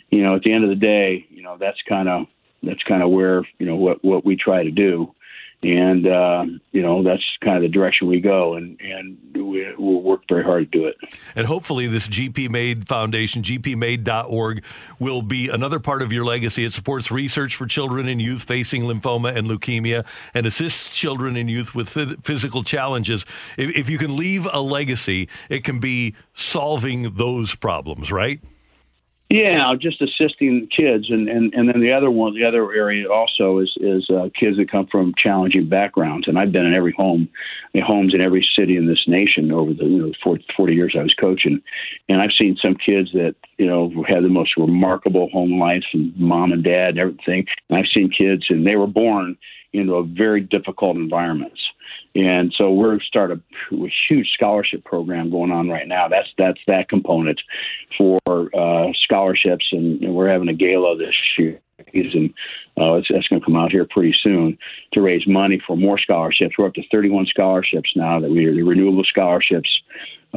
you 0.09 0.23
know 0.23 0.35
at 0.35 0.43
the 0.43 0.53
end 0.53 0.63
of 0.63 0.69
the 0.69 0.75
day 0.75 1.25
you 1.29 1.43
know 1.43 1.57
that's 1.59 1.81
kind 1.87 2.09
of 2.09 2.25
that's 2.63 2.83
kind 2.83 3.03
of 3.03 3.11
where 3.11 3.43
you 3.59 3.65
know 3.65 3.75
what 3.75 4.03
what 4.03 4.25
we 4.25 4.35
try 4.35 4.63
to 4.63 4.71
do 4.71 5.13
and 5.63 6.05
uh, 6.05 6.45
you 6.71 6.81
know 6.83 7.01
that's 7.01 7.23
kind 7.43 7.57
of 7.57 7.63
the 7.63 7.67
direction 7.67 8.07
we 8.07 8.21
go, 8.21 8.55
and 8.55 8.79
and 8.79 9.17
we, 9.33 9.73
will 9.75 10.03
work 10.03 10.21
very 10.29 10.43
hard 10.43 10.71
to 10.71 10.77
do 10.79 10.85
it. 10.85 10.95
And 11.35 11.47
hopefully, 11.47 11.87
this 11.87 12.07
GP 12.07 12.49
Made 12.49 12.87
Foundation, 12.87 13.41
gpmade.org, 13.41 14.63
will 14.99 15.23
be 15.23 15.49
another 15.49 15.79
part 15.79 16.03
of 16.03 16.13
your 16.13 16.25
legacy. 16.25 16.63
It 16.63 16.73
supports 16.73 17.09
research 17.09 17.55
for 17.55 17.65
children 17.65 18.07
and 18.07 18.21
youth 18.21 18.43
facing 18.43 18.83
lymphoma 18.83 19.35
and 19.35 19.47
leukemia, 19.47 20.05
and 20.35 20.45
assists 20.45 20.95
children 20.95 21.35
and 21.35 21.49
youth 21.49 21.73
with 21.73 21.89
physical 22.23 22.63
challenges. 22.63 23.25
If, 23.57 23.75
if 23.75 23.89
you 23.89 23.97
can 23.97 24.15
leave 24.15 24.47
a 24.51 24.61
legacy, 24.61 25.27
it 25.49 25.63
can 25.63 25.79
be 25.79 26.13
solving 26.35 27.15
those 27.15 27.55
problems, 27.55 28.11
right? 28.11 28.39
Yeah, 29.29 29.73
just 29.77 30.01
assisting 30.01 30.67
kids, 30.67 31.09
and, 31.09 31.27
and 31.27 31.53
and 31.53 31.67
then 31.67 31.81
the 31.81 31.91
other 31.91 32.09
one, 32.09 32.33
the 32.33 32.45
other 32.45 32.71
area 32.71 33.11
also 33.11 33.59
is 33.59 33.73
is 33.75 34.09
uh, 34.09 34.29
kids 34.33 34.55
that 34.55 34.71
come 34.71 34.87
from 34.87 35.13
challenging 35.17 35.67
backgrounds. 35.67 36.29
And 36.29 36.39
I've 36.39 36.53
been 36.53 36.65
in 36.65 36.77
every 36.77 36.93
home, 36.93 37.27
in 37.73 37.81
homes 37.81 38.13
in 38.13 38.23
every 38.23 38.47
city 38.57 38.77
in 38.77 38.87
this 38.87 39.03
nation 39.05 39.51
over 39.51 39.73
the 39.73 39.83
you 39.83 39.97
know 39.97 40.13
40, 40.23 40.45
40 40.55 40.73
years 40.73 40.95
I 40.97 41.03
was 41.03 41.13
coaching, 41.13 41.61
and 42.07 42.21
I've 42.21 42.31
seen 42.39 42.57
some 42.63 42.75
kids 42.75 43.11
that 43.13 43.35
you 43.57 43.65
know 43.65 43.91
had 44.07 44.23
the 44.23 44.29
most 44.29 44.55
remarkable 44.55 45.29
home 45.29 45.59
life 45.59 45.83
and 45.91 46.17
mom 46.17 46.53
and 46.53 46.63
dad 46.63 46.91
and 46.91 46.99
everything. 46.99 47.47
And 47.69 47.77
I've 47.77 47.91
seen 47.93 48.09
kids, 48.09 48.45
and 48.49 48.65
they 48.65 48.77
were 48.77 48.87
born 48.87 49.37
into 49.73 49.95
a 49.95 50.03
very 50.03 50.39
difficult 50.39 50.95
environments 50.95 51.59
and 52.15 52.53
so 52.57 52.71
we're 52.71 52.99
starting 53.01 53.41
a, 53.71 53.75
a, 53.75 53.93
huge 54.07 54.31
scholarship 54.33 54.83
program 54.83 55.29
going 55.29 55.51
on 55.51 55.69
right 55.69 55.87
now. 55.87 56.07
That's 56.07 56.29
that's 56.37 56.59
that 56.67 56.89
component 56.89 57.41
for 57.97 58.19
uh, 58.27 58.91
scholarships, 59.03 59.67
and, 59.71 60.01
and, 60.01 60.15
we're 60.15 60.29
having 60.29 60.49
a 60.49 60.53
gala 60.53 60.97
this 60.97 61.15
year. 61.37 61.61
And 61.93 62.33
uh, 62.75 62.95
it's, 62.95 63.07
that's 63.09 63.27
going 63.27 63.39
to 63.39 63.45
come 63.45 63.55
out 63.55 63.71
here 63.71 63.85
pretty 63.89 64.15
soon 64.23 64.57
to 64.93 65.01
raise 65.01 65.27
money 65.27 65.61
for 65.65 65.77
more 65.77 65.99
scholarships. 65.99 66.55
We're 66.57 66.67
up 66.67 66.73
to 66.73 66.83
31 66.91 67.27
scholarships 67.27 67.91
now 67.95 68.19
that 68.19 68.31
we 68.31 68.45
are 68.45 68.53
the 68.53 68.63
renewable 68.63 69.03
scholarships 69.03 69.69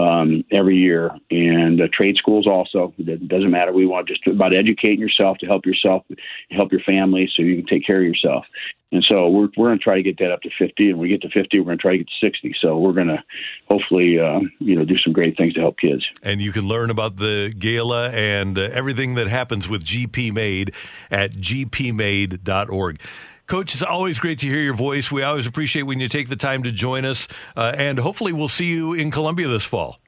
um, 0.01 0.45
every 0.51 0.77
year, 0.77 1.11
and 1.31 1.81
uh, 1.81 1.89
trade 1.93 2.17
schools 2.17 2.47
also. 2.47 2.95
It 2.99 3.29
doesn't 3.29 3.51
matter. 3.51 3.73
We 3.73 3.87
want 3.87 4.09
just 4.09 4.27
about 4.27 4.55
educating 4.55 4.99
yourself 4.99 5.39
to 5.39 5.47
help 5.47 5.67
yourself, 5.67 6.05
help 6.51 6.73
your 6.73 6.81
family, 6.81 7.31
so 7.35 7.43
you 7.43 7.57
can 7.57 7.67
take 7.67 7.87
care 7.87 7.99
of 7.99 8.05
yourself. 8.05 8.47
And 8.93 9.05
so 9.05 9.29
we're 9.29 9.49
we're 9.57 9.69
going 9.69 9.79
to 9.79 9.85
try 9.85 9.97
to 9.97 10.03
get 10.03 10.19
that 10.19 10.33
up 10.33 10.41
to 10.43 10.51
50, 10.59 10.91
and 10.91 10.99
when 10.99 11.03
we 11.03 11.09
get 11.09 11.23
to 11.23 11.29
50, 11.29 11.59
we're 11.59 11.67
going 11.67 11.79
to 11.79 11.83
try 11.83 11.93
to 11.93 11.99
get 11.99 12.09
to 12.09 12.27
60. 12.27 12.55
So 12.61 12.79
we're 12.79 12.93
going 12.93 13.09
to 13.09 13.23
hopefully 13.69 14.19
uh, 14.19 14.41
you 14.59 14.75
know 14.75 14.85
do 14.85 14.97
some 14.99 15.13
great 15.13 15.37
things 15.37 15.55
to 15.55 15.61
help 15.61 15.79
kids. 15.79 16.05
And 16.23 16.41
you 16.41 16.53
can 16.53 16.67
learn 16.67 16.91
about 16.91 17.17
the 17.17 17.53
gala 17.57 18.11
and 18.11 18.59
uh, 18.59 18.63
everything 18.73 19.15
that 19.15 19.29
happens 19.29 19.69
with 19.69 19.85
GP 19.85 20.33
Made 20.33 20.75
at 21.11 21.33
gpmade.org. 21.33 23.01
Coach, 23.51 23.75
it's 23.75 23.83
always 23.83 24.21
great 24.21 24.39
to 24.39 24.47
hear 24.47 24.61
your 24.61 24.75
voice. 24.75 25.11
We 25.11 25.25
always 25.25 25.45
appreciate 25.45 25.83
when 25.83 25.99
you 25.99 26.09
take 26.09 26.29
the 26.29 26.37
time 26.37 26.63
to 26.63 26.71
join 26.71 27.05
us, 27.05 27.27
uh, 27.57 27.73
and 27.77 27.99
hopefully 27.99 28.33
we'll 28.33 28.47
see 28.47 28.67
you 28.67 28.95
in 28.95 29.11
Columbia 29.11 29.49
this 29.49 29.65
fall. 29.65 29.99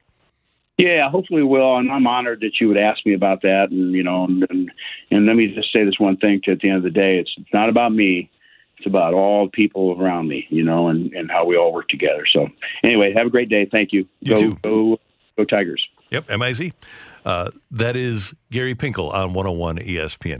Yeah, 0.77 1.09
hopefully 1.09 1.43
we 1.43 1.49
will, 1.49 1.77
and 1.77 1.91
I'm 1.91 2.07
honored 2.07 2.39
that 2.39 2.53
you 2.61 2.69
would 2.69 2.77
ask 2.77 3.05
me 3.05 3.13
about 3.13 3.41
that. 3.41 3.67
And 3.69 3.93
you 3.93 4.01
know, 4.01 4.23
and, 4.23 4.71
and 5.11 5.25
let 5.25 5.35
me 5.35 5.53
just 5.53 5.73
say 5.73 5.83
this 5.83 5.99
one 5.99 6.15
thing: 6.15 6.39
to 6.45 6.53
at 6.53 6.59
the 6.61 6.69
end 6.69 6.77
of 6.77 6.83
the 6.83 6.89
day, 6.89 7.19
it's 7.19 7.35
not 7.53 7.67
about 7.67 7.93
me 7.93 8.31
it's 8.83 8.87
about 8.87 9.13
all 9.13 9.45
the 9.45 9.51
people 9.51 10.01
around 10.01 10.27
me, 10.27 10.45
you 10.49 10.63
know, 10.63 10.89
and, 10.89 11.13
and 11.13 11.31
how 11.31 11.45
we 11.45 11.55
all 11.55 11.73
work 11.73 11.87
together. 11.87 12.25
So, 12.31 12.47
anyway, 12.83 13.13
have 13.15 13.27
a 13.27 13.29
great 13.29 13.49
day. 13.49 13.67
Thank 13.71 13.93
you. 13.93 14.07
You 14.19 14.35
go, 14.35 14.41
too. 14.41 14.57
Go, 14.63 14.99
go 15.37 15.45
Tigers. 15.45 15.85
Yep, 16.09 16.29
M-I-Z. 16.29 16.73
Uh, 17.25 17.51
that 17.71 17.95
is 17.95 18.33
Gary 18.51 18.75
Pinkel 18.75 19.13
on 19.13 19.33
101 19.33 19.77
ESPN. 19.77 20.39